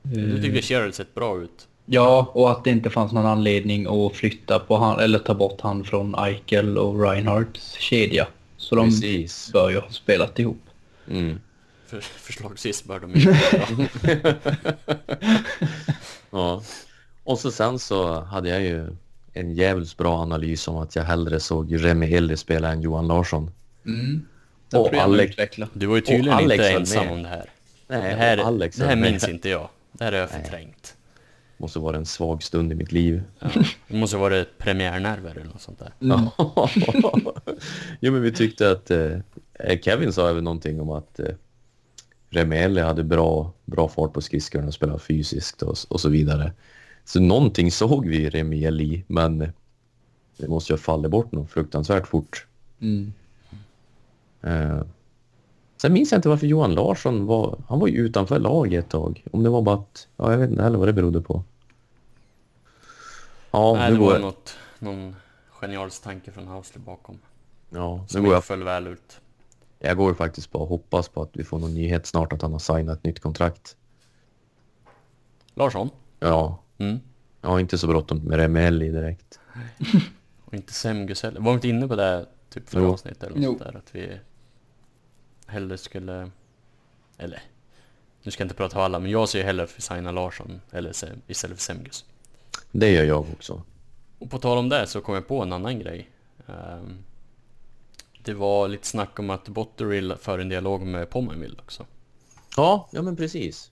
[0.01, 1.67] Du tyckte Shearer sett bra ut.
[1.85, 5.61] Ja, och att det inte fanns någon anledning att flytta på han, eller ta bort
[5.61, 8.27] han från Eichel och Reinhardts kedja.
[8.57, 9.49] Så de Precis.
[9.53, 10.61] bör ju ha spelat ihop.
[11.09, 11.39] Mm.
[11.87, 13.33] För, förslagsvis bör de ju.
[16.31, 16.61] Ja.
[17.24, 18.88] Och så sen så hade jag ju
[19.34, 23.51] en jävligt bra analys om att jag hellre såg Remi Elli spela än Johan Larsson.
[23.86, 24.26] Mm.
[24.69, 25.36] Det Och Alex-.
[25.74, 27.13] Du var ju tydligen Alex inte ensam med.
[27.13, 27.49] om det här.
[27.88, 29.69] Nej, det här, Alex det här minns inte jag.
[29.91, 30.95] Det här har jag förträngt.
[31.57, 33.24] Måste vara en svag stund i mitt liv.
[33.39, 33.49] Ja.
[33.88, 35.93] Det måste vara ett premiärnerver eller något sånt där.
[36.01, 36.30] Mm.
[37.99, 39.17] jo, men vi tyckte att eh,
[39.82, 41.26] Kevin sa även någonting om att eh,
[42.30, 46.51] Remeli hade bra, bra fart på skridskorna och spelade fysiskt och, och så vidare.
[47.06, 49.38] Så någonting såg vi i Remeli, men
[50.38, 52.47] det måste ju ha fallit bort något fruktansvärt fort.
[52.80, 53.14] Mm.
[54.41, 54.82] Eh,
[55.78, 57.60] Sen minns jag inte varför Johan Larsson var...
[57.68, 59.24] Han var ju utanför laget ett tag.
[59.32, 60.08] Om det var bara att...
[60.18, 61.43] Ja, jag vet inte heller vad det berodde på.
[63.51, 65.16] Ja, Nej, nu det går var något, någon
[65.49, 67.20] genialisk tanke från Hausley bakom.
[67.70, 68.43] Ja, nu Som går jag...
[68.43, 69.20] föll väl ut.
[69.80, 72.51] Jag går faktiskt bara och hoppas på att vi får någon nyhet snart att han
[72.51, 73.78] har signat ett nytt kontrakt.
[75.54, 75.89] Larsson?
[76.20, 76.99] Ja, Mm.
[77.41, 79.39] jag har inte så bråttom med Remelli direkt.
[80.45, 81.39] Och inte Semgus heller.
[81.39, 83.77] Var vi inte inne på det typ förra avsnittet eller något där?
[83.77, 84.19] Att vi
[85.47, 86.31] hellre skulle...
[87.17, 87.41] Eller...
[88.23, 90.61] Nu ska jag inte prata för alla, men jag ser ju hellre vi signar Larsson
[90.71, 92.05] eller Sem- istället för Semgus.
[92.71, 93.61] Det gör jag också.
[94.19, 96.09] Och på tal om det så kom jag på en annan grej.
[96.47, 96.97] Ehm,
[98.23, 101.86] det var lite snack om att Botterill för en dialog med Pommenville också.
[102.57, 103.71] Ja, ja men precis.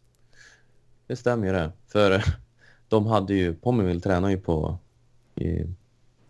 [1.07, 1.71] Det stämmer ju det.
[1.87, 2.23] För
[2.91, 4.77] de hade ju, Pommerville tränar ju på,
[5.35, 5.59] i,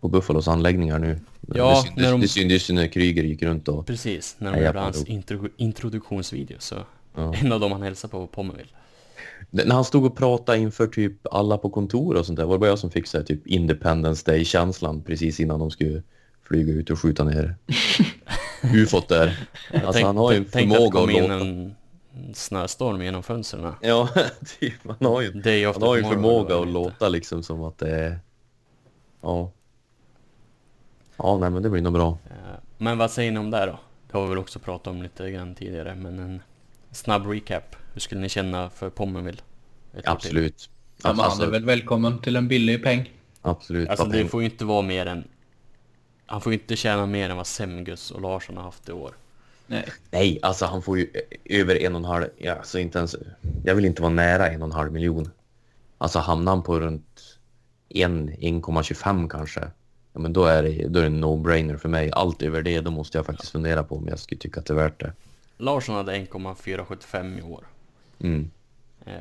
[0.00, 1.18] på Buffalos anläggningar nu.
[1.54, 3.86] Ja, det, när de- det syntes ju när Kryger gick runt och...
[3.86, 6.74] Precis, när de gjorde hans intro introduktionsvideo så
[7.14, 7.34] Ja.
[7.42, 8.68] en av dem han hälsade på var Pommenville.
[9.50, 12.54] Det- När han stod och pratade inför typ alla på kontor och sånt där var
[12.54, 16.02] det bara jag som fick så här, typ Independence Day-känslan precis innan de skulle
[16.48, 17.56] flyga ut och skjuta ner
[18.74, 19.38] ufot där.
[19.74, 21.34] Alltså Tänk- han har ju en förmåga att in låta...
[21.34, 21.74] en
[22.34, 23.74] snöstorm genom fönstren.
[23.80, 24.08] Ja,
[24.60, 24.74] typ.
[24.84, 28.20] Han har ju, Day han har ju förmåga att låta liksom som att det är...
[29.20, 29.50] Ja.
[31.16, 32.18] Ja, nej men det blir nog bra.
[32.78, 33.78] Men vad säger ni om det då?
[34.10, 36.42] Det har vi väl också pratat om lite grann tidigare, men en
[36.90, 37.76] snabb recap.
[37.92, 39.38] Hur skulle ni känna för Pommenville?
[40.04, 40.70] Absolut.
[41.02, 43.10] Ja, men han alltså, är väl välkommen till en billig peng.
[43.42, 43.88] absolut.
[43.88, 45.28] Alltså det får ju inte vara mer än...
[46.26, 49.14] Han får ju inte tjäna mer än vad Semgus och Larsson har haft i år.
[49.72, 49.84] Nej.
[50.10, 51.10] Nej, alltså han får ju
[51.44, 52.24] över en och en halv...
[52.36, 53.16] Ja, alltså inte ens...
[53.64, 55.30] Jag vill inte vara nära en och en halv miljon.
[55.98, 57.38] Alltså hamnar han på runt
[57.88, 59.60] en, 1,25 kanske.
[60.12, 62.10] Ja, men då är det, då är det en no-brainer för mig.
[62.12, 64.72] Allt över det, då måste jag faktiskt fundera på om jag skulle tycka att det
[64.72, 65.12] är värt det.
[65.56, 67.66] Larsson hade 1,475 i år.
[68.18, 68.50] Mm.
[69.06, 69.12] Eh,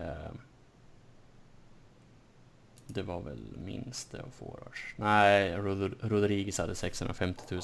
[2.87, 4.79] det var väl minst det av forwards.
[4.95, 7.61] Nej, Rod- Rodriguez hade 650 000.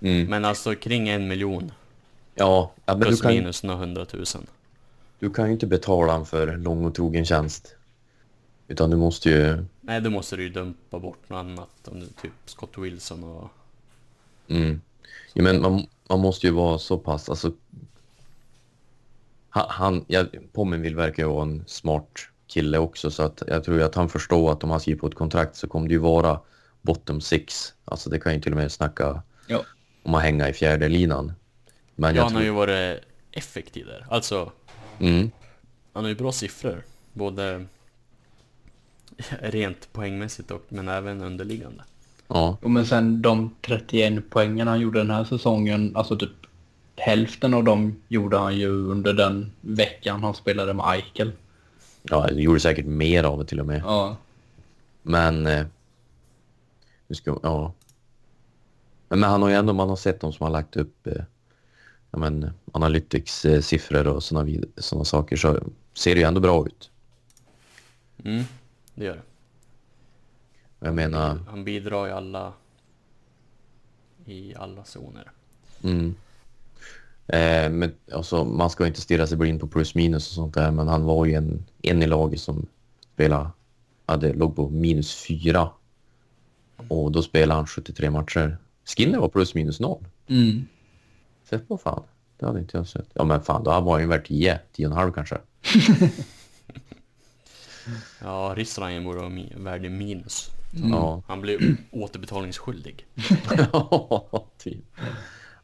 [0.00, 0.30] Mm.
[0.30, 1.72] Men alltså kring en miljon.
[2.38, 4.46] Ja, ja, men du Plus kan, minus några hundratusen.
[5.18, 7.74] du kan ju inte betala han för lång och trogen tjänst.
[8.68, 9.64] Utan du måste ju...
[9.80, 11.68] Nej, då måste du ju dumpa bort något annat.
[11.88, 13.48] Om du typ Scott Wilson och...
[14.48, 14.80] Mm.
[15.34, 17.28] Ja, men man, man måste ju vara så pass...
[17.28, 17.52] Alltså,
[19.48, 23.76] han, han, ja, Pommenville verkar ju vara en smart kille också så att jag tror
[23.76, 26.00] ju att han förstår att om han skriver på ett kontrakt så kommer det ju
[26.00, 26.40] vara
[26.82, 27.74] bottom six.
[27.84, 29.62] Alltså det kan ju till och med snacka Ja.
[30.02, 31.32] om att hänga i fjärde linan.
[31.96, 32.38] Men Ja, jag han tror...
[32.40, 33.00] har ju varit
[33.32, 34.06] effektiv där.
[34.10, 34.52] Alltså,
[34.98, 35.30] Mm,
[35.92, 36.82] han har ju bra siffror.
[37.12, 37.66] Både
[39.40, 41.84] rent poängmässigt och men även underliggande.
[42.28, 46.30] ja, Jo, men sen de 31 poängen han gjorde den här säsongen, alltså typ
[46.96, 51.32] hälften av dem gjorde han ju under den veckan han spelade med Eichel.
[52.02, 53.82] ja, det gjorde säkert mer av det till och med.
[53.84, 54.16] Ja.
[55.02, 55.46] Men...
[55.46, 55.66] Eh,
[57.08, 57.72] nu ska, ja.
[59.08, 61.22] Men, men han har ju ändå, man har sett dem som har lagt upp eh,
[62.10, 65.60] ja, men, Analytics-siffror och sådana såna saker så
[65.94, 66.90] ser det ju ändå bra ut.
[68.24, 68.44] Mm,
[68.94, 69.22] det gör det.
[70.86, 72.52] Jag menar, Han bidrar i alla...
[74.24, 75.30] I alla zoner.
[75.82, 76.14] mm.
[77.26, 80.70] eh, men, alltså, man ska inte stirra sig blind på plus minus och sånt där
[80.70, 82.66] men han var ju en, en i laget som
[83.14, 83.50] spelade,
[84.06, 85.70] hade, låg på minus fyra
[86.88, 88.58] och då spelade han 73 matcher.
[88.84, 90.04] Skinner var plus minus noll.
[90.26, 90.66] Mm.
[91.48, 92.02] Sätt på fan.
[92.38, 93.08] Det hade inte jag sett.
[93.12, 95.38] Ja men fan, då var han ju värd 10, 10,5 kanske.
[98.20, 100.50] Ja, Ristolainen borde vara värd minus.
[100.90, 101.22] Ja.
[101.26, 103.06] Han blev återbetalningsskyldig.
[103.72, 104.84] Ja, typ.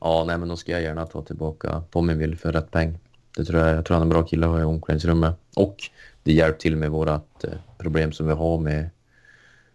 [0.01, 2.99] Ja, nej men då ska jag gärna ta tillbaka Pommenville för rätt peng.
[3.37, 5.37] Det tror jag, jag tror han är en bra kille att ha i omklädningsrummet.
[5.57, 5.77] Och
[6.23, 8.91] det hjälper till med vårat eh, problem som vi har med,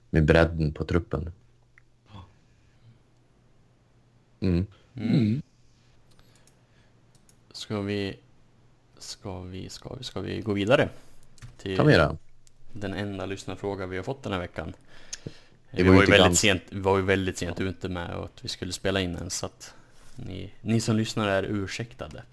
[0.09, 1.31] med bredden på truppen.
[4.39, 4.65] Mm.
[4.95, 5.41] Mm.
[7.57, 8.19] Ska vi...
[8.97, 10.89] Ska vi, ska vi, ska vi gå vidare?
[11.57, 12.17] Till Kan vi göra.
[12.73, 14.73] den enda lyssnarfråga vi har fått den här veckan.
[15.71, 18.31] Det vi, var ju väldigt gans- sent, vi var ju väldigt sent ute med att
[18.43, 19.73] vi skulle spela in den så att
[20.15, 22.23] ni, ni som lyssnar är ursäktade.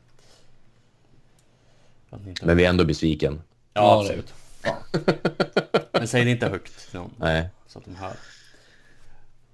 [2.43, 3.43] Men vi är ändå besviken.
[3.73, 4.35] Ja, Ja, absolut.
[5.93, 7.11] Men säg det inte högt till någon.
[7.17, 7.49] Nej.
[7.67, 8.17] Så att de hör.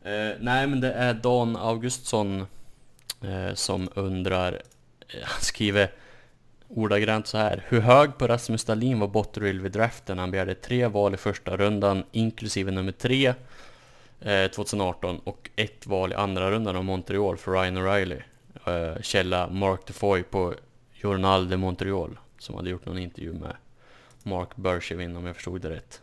[0.02, 2.46] Eh, nej, men det är Dan Augustsson
[3.22, 4.62] eh, som undrar,
[5.22, 5.90] han skriver
[6.68, 7.64] ordagrant så här.
[7.68, 10.18] Hur hög på Rasmus Dahlin var Botterill vid draften?
[10.18, 13.34] Han begärde tre val i första rundan, inklusive nummer tre
[14.20, 18.22] eh, 2018 och ett val i andra rundan av Montreal för Ryan O'Reilly.
[18.66, 20.54] Eh, källa Mark DeFoy på
[21.02, 23.56] Journal de Montreal som hade gjort någon intervju med
[24.22, 26.02] Mark Bergevin om jag förstod det rätt.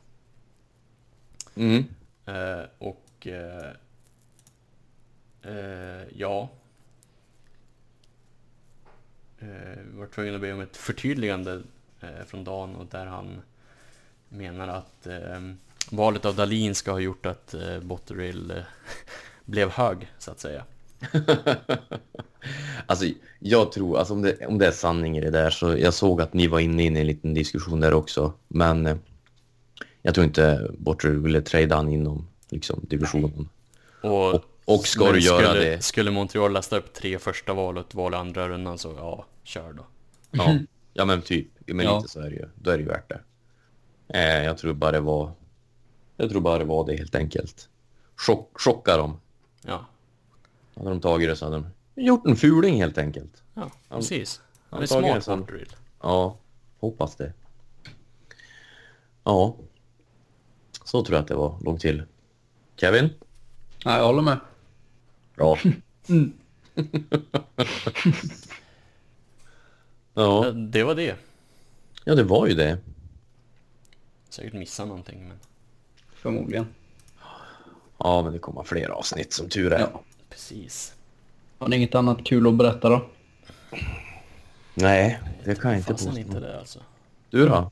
[1.56, 1.86] Mm.
[2.26, 3.72] Eh, och eh,
[5.42, 6.50] eh, ja.
[9.40, 11.62] Eh, vi var tvungna att be om ett förtydligande
[12.02, 13.42] eh, från Dan och där han
[14.30, 15.40] menar att eh,
[15.92, 18.64] valet av Dalin ska ha gjort att eh, Botterill
[19.46, 20.64] blev hög så att säga.
[22.86, 23.06] Alltså,
[23.40, 26.22] jag tror, alltså om det, om det är sanning i det där så jag såg
[26.22, 28.34] att ni var inne i en liten diskussion där också.
[28.48, 29.00] Men
[30.02, 33.50] jag tror inte Bortre ville trada han inom liksom, divisionen.
[34.02, 37.54] Och, Och, och ska men du göra skulle, det, Skulle Montreal lasta upp tre första
[37.54, 39.86] val och ett val i andra rundan så ja, kör då.
[40.32, 40.58] ja,
[40.94, 41.98] ja men typ, men Ja.
[41.98, 42.50] lite så är det ju.
[42.56, 43.22] Då är det ju värt det.
[44.08, 45.32] Eh, jag tror bara det var,
[46.18, 47.70] jag tror bara det var det helt enkelt.
[48.16, 49.20] Chock, chocka dem.
[49.66, 49.86] Ja,
[50.76, 53.44] Hade de tagit det så hade de gjort en fuling helt enkelt.
[53.54, 54.42] ja precis.
[54.70, 55.76] Han är antagligen smart Botterill.
[56.02, 56.38] Ja,
[56.80, 57.34] hoppas det.
[59.24, 59.56] Ja,
[60.84, 62.04] så tror jag att det var långt till.
[62.76, 63.10] Kevin?
[63.84, 64.40] Ja, jag håller med.
[65.38, 65.58] Ja,
[70.14, 71.16] ja, Det var det.
[72.06, 72.78] ja, det var ju det.
[74.30, 75.38] Säkert missat någonting men
[76.14, 76.66] Förmodligen.
[77.98, 79.80] Ja, men det kommer fler avsnitt som tur är.
[79.80, 80.02] Ja.
[80.30, 80.94] precis.
[81.60, 83.06] Har ni inget annat kul att berätta då?
[84.74, 86.22] Nej, det kan jag inte Fasen påstå.
[86.22, 86.80] inte det alltså.
[87.30, 87.72] Du då?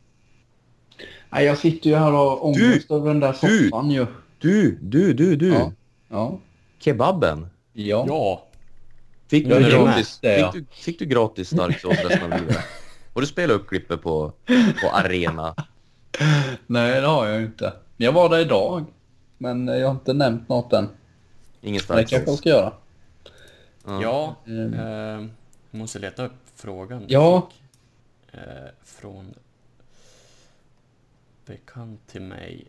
[1.30, 3.70] Nej, jag sitter ju här och har ångest över den där du!
[3.70, 4.08] soffan ju.
[4.40, 5.48] Du, du, du, du.
[5.50, 5.72] Ja.
[6.08, 6.40] Ja.
[6.80, 7.48] Kebaben.
[7.78, 8.06] Ja.
[8.08, 8.46] Ja,
[9.28, 10.52] Fick du, det gratis, med.
[10.54, 12.58] fick, du, fick du gratis starksås resten av livet?
[13.14, 14.34] Och du spelade upp klippet på,
[14.82, 15.56] på arena.
[16.68, 17.74] Nej, det har jag inte.
[17.98, 18.86] Jag var där idag.
[19.38, 20.90] Men jag har inte nämnt något än.
[21.62, 22.38] Ingen Men det kanske jag starksås.
[22.40, 22.74] ska göra.
[24.02, 24.36] ja.
[24.48, 24.74] Mm.
[24.74, 25.30] Eh,
[25.72, 27.04] jag måste leta upp frågan.
[27.08, 27.50] Ja.
[28.32, 28.40] Eh,
[28.84, 29.34] från
[31.46, 32.68] bekant till mig.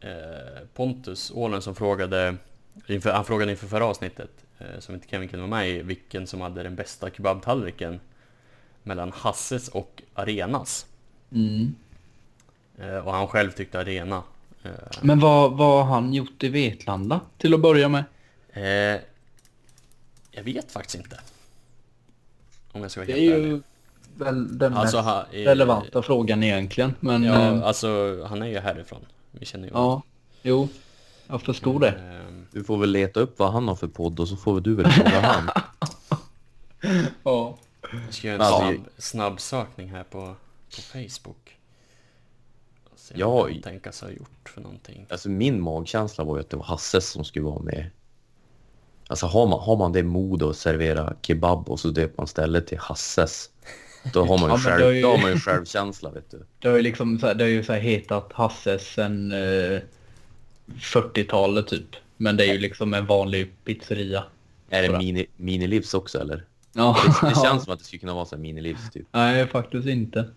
[0.00, 2.36] Eh, Pontus Ålen som frågade,
[2.86, 6.26] inför, han frågade inför förra avsnittet, eh, som inte Kevin kunde vara med i, vilken
[6.26, 8.00] som hade den bästa kebabtallriken
[8.82, 10.86] mellan Hasses och Arenas.
[11.32, 11.74] Mm.
[12.78, 14.22] Eh, och han själv tyckte Arena.
[14.62, 14.70] Eh,
[15.02, 18.04] Men vad, vad har han gjort i Vetlanda till att börja med?
[18.52, 19.00] eh,
[20.32, 21.20] jag vet faktiskt inte.
[22.72, 23.48] Om jag ska vara Det helt är ärlig.
[23.48, 23.62] ju
[24.14, 26.94] väl den Alltså, mest ha, eh, relevanta frågan egentligen.
[27.00, 29.06] Men Ja, ja, alltså han är ju härifrån.
[29.30, 30.02] Vi känner ju ja
[30.42, 30.68] jo,
[31.26, 32.22] jag förstod det.
[32.52, 34.74] Du får väl leta upp vad han har för podd och så får väl du
[34.74, 35.50] väl fråga han.
[37.24, 37.58] Ja.
[38.04, 40.34] Jag ska göra en Alltså, snabb, snabb sökning här på,
[40.76, 41.56] på Facebook.
[42.92, 45.06] Och se Ja, vad i- han tänkas ha gjort för någonting.
[45.10, 47.90] Alltså min magkänsla var ju att det var Hasses som skulle vara med.
[49.08, 52.66] Alltså har man, har man det mod att servera kebab och så döper man stället
[52.66, 53.50] till Hasses.
[54.12, 56.46] Då har man ju, Ja, själv, ju- då har man ju självkänsla vet du.
[56.58, 59.80] Det har ju liksom så här, det har ju så här hetat Hasses sen eh,
[60.78, 61.96] 40-talet typ.
[62.22, 64.24] Men det är ju liksom en vanlig pizzeria.
[64.70, 66.44] Är det mini, minilivs också eller?
[66.72, 66.96] Ja.
[67.22, 69.06] Det, det känns som att det skulle kunna vara så minilivs typ.
[69.12, 70.30] Nej, faktiskt inte.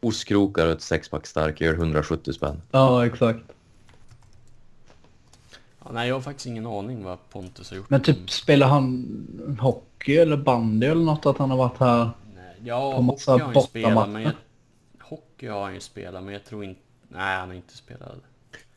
[0.00, 2.62] Ostkrokar och ett sexpack starköl 170 spänn.
[2.70, 3.40] Ja, exakt.
[5.84, 7.90] Ja, nej, jag har faktiskt ingen aning vad Pontus har gjort.
[7.90, 12.10] Men typ spelar han hockey eller bandy eller något att han har varit här?
[12.34, 14.32] Nej, ja, på hockey massa har han ju spelat, men jag,
[15.00, 16.80] hockey har han ju spelat, men jag tror inte...
[17.08, 18.16] Nej, han har inte spelat.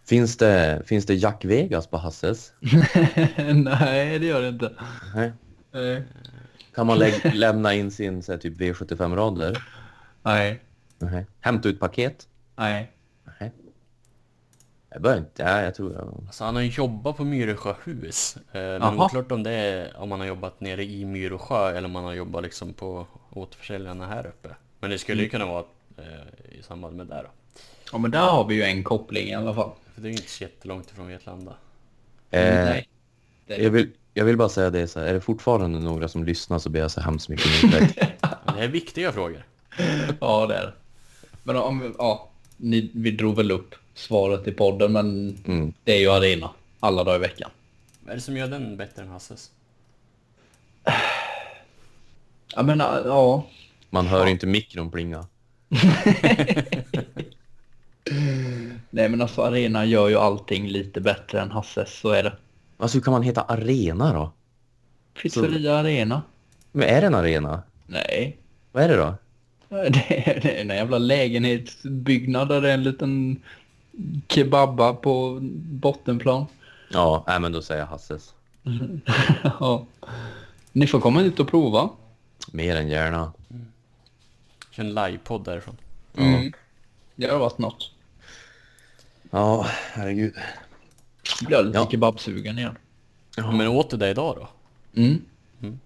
[0.05, 2.53] Finns det, finns det Jack Vegas på Hasses?
[3.53, 4.71] Nej, det gör det inte.
[5.15, 5.31] Nej.
[5.71, 6.03] Nej.
[6.75, 9.63] Kan man lä- lämna in sin så här, typ V75-rader?
[10.23, 10.59] Nej.
[10.99, 11.25] Nej.
[11.39, 12.27] Hämta ut paket?
[12.55, 12.91] Nej.
[13.39, 13.51] Nej.
[14.89, 16.23] Jag börjar inte, ja, jag tror jag...
[16.27, 18.37] Alltså han har ju jobbat på Myresjöhus.
[18.51, 21.95] Eh, men oklart om det är om han har jobbat nere i Myresjö eller om
[21.95, 24.49] han har jobbat liksom på återförsäljarna här uppe.
[24.79, 25.63] Men det skulle ju kunna vara
[25.97, 27.29] eh, i samband med det då.
[27.91, 29.71] Ja, men där har vi ju en koppling i alla fall.
[29.93, 31.51] För det är ju inte så jättelångt ifrån Vetlanda.
[32.31, 32.89] Eh, Nej.
[33.47, 36.23] Det jag, vill, jag vill bara säga det så här, är det fortfarande några som
[36.23, 37.95] lyssnar så ber jag så hemskt mycket om ursäkt.
[38.55, 39.45] Det är viktiga frågor.
[40.21, 40.73] Ja, det är det.
[41.43, 45.73] Men om ja, ni, vi drog väl upp svaret i podden, men Mm.
[45.83, 47.49] det är ju arena alla dagar i veckan.
[47.99, 49.51] Vad är det som gör den bättre än Hasses?
[52.55, 53.45] Ja, men ja.
[53.89, 55.27] Man hör ju inte mikron plinga.
[58.95, 62.33] Nej, men alltså arena gör ju allting lite bättre än Hasses, så är det.
[62.77, 64.31] Alltså hur kan man heta arena då?
[65.21, 66.21] Pizzeria Arena?
[66.71, 67.63] Men är det en arena?
[67.87, 68.37] Nej.
[68.71, 69.15] Vad är det då?
[69.69, 73.41] Det är, det är en jävla lägenhetsbyggnad där det är en liten
[74.27, 76.45] kebabba på bottenplan.
[76.89, 78.33] Ja, nej men då säger jag Hasses.
[79.43, 79.85] ja.
[80.71, 81.89] Ni får komma hit och prova.
[82.51, 83.33] Mer än gärna.
[84.71, 85.77] Kör en livepodd därifrån.
[86.17, 86.53] Mm.
[87.15, 87.92] Det har varit något.
[89.35, 90.33] Ja, herregud.
[91.41, 91.87] Nu blir jag lite Ja.
[91.91, 92.77] kebabsugen igen.
[93.37, 94.47] Men åt du det idag då?
[95.01, 95.21] Mm.
[95.61, 95.79] Mm.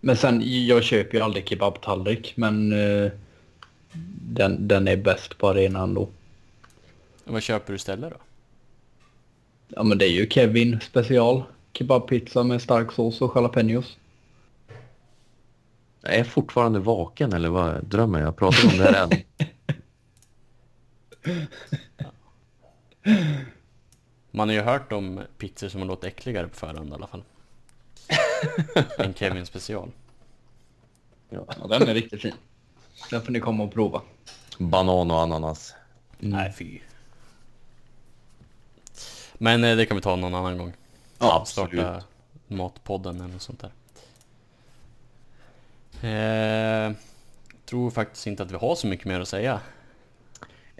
[0.00, 3.10] Men sen, jag köper ju aldrig kebabtallrik, men eh,
[4.32, 6.08] den, den är bäst på arenan då.
[7.24, 8.16] Vad köper du istället då?
[9.68, 11.42] Ja men det är ju Kevin special.
[11.72, 13.96] Kebabpizza med stark sås och jalapenos.
[16.02, 18.36] Jag är fortfarande vaken eller vad drömmer jag?
[18.36, 19.10] Pratar om det här än?
[24.30, 27.24] Man har ju hört om pizzor som har låtit äckligare på förhand i alla fall.
[28.98, 29.90] en Kevin special.
[31.28, 32.34] Ja, den är riktigt fin.
[33.10, 34.02] Den får ni komma och prova.
[34.58, 35.74] Banan och ananas.
[36.18, 36.80] Nej fy.
[39.34, 40.72] Men eh, det kan vi ta någon annan gång.
[41.18, 41.70] Ja, absolut.
[41.80, 42.04] Starta
[42.46, 43.70] Matpodden eller något sånt där.
[46.88, 46.92] Eh,
[47.64, 49.60] tror faktiskt inte att vi har så mycket mer att säga.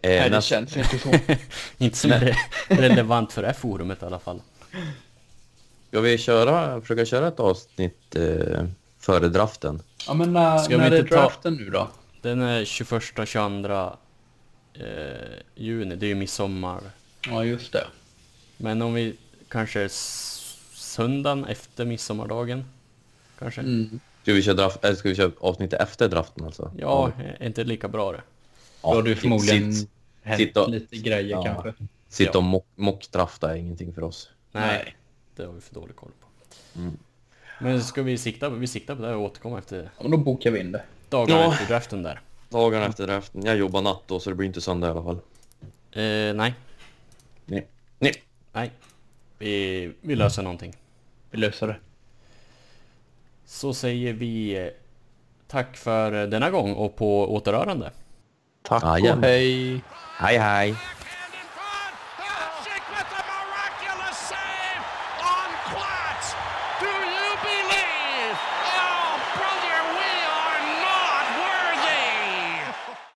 [0.05, 1.15] Eh, Nej, det näst, känns inte så.
[1.79, 2.37] Inte som är re-
[2.69, 4.43] relevant för det här forumet i alla fall.
[5.89, 8.65] ska vi köra, försöka köra ett avsnitt eh,
[8.99, 9.83] före draften?
[10.07, 11.89] Ja men när, Ska vi när är inte ta- draften nu då?
[12.23, 13.97] Den är 21-22
[14.75, 14.83] eh,
[15.55, 16.81] juni, det är ju midsommar.
[17.27, 17.85] Ja just det.
[18.57, 19.17] Men om vi
[19.49, 19.89] kanske
[20.73, 22.65] söndagen efter midsommardagen?
[23.39, 23.61] Kanske?
[23.61, 24.01] Mm.
[24.23, 26.73] Ska vi köra, draft, eller ska vi köra avsnittet efter draften alltså?
[26.79, 28.23] Ja, är inte lika bra det?
[28.83, 29.91] Då har du förmodligen Sitt,
[30.25, 31.43] hänt och- lite grejer Ja.
[31.45, 31.75] kanske.
[32.09, 34.31] sitt och mock, mockdrafta är ingenting för oss.
[34.53, 34.97] Nej,
[35.37, 36.29] det har vi för dålig koll på.
[36.81, 36.97] Mm.
[37.61, 40.51] Men ska vi sikta, vi siktar på det och återkomma efter Ja, men då bokar
[40.51, 40.83] vi in det.
[41.09, 41.53] dagarna Ja.
[41.53, 42.21] efter draften där.
[42.49, 43.45] Dagarna efter draften.
[43.45, 45.17] Jag jobbar natt då så det blir inte söndag i alla fall.
[45.93, 46.55] Eh, nej,
[47.47, 47.67] Nej.
[47.99, 48.13] Nej.
[48.53, 48.71] nej.
[49.39, 50.75] Vi, vi löser någonting.
[51.31, 51.77] Vi löser det.
[53.47, 54.69] Så säger vi eh,
[55.47, 57.91] tack för eh, denna gång och på återhörande.
[58.63, 58.91] Tack och
[59.23, 59.81] hej!
[60.21, 60.94] Hej hej!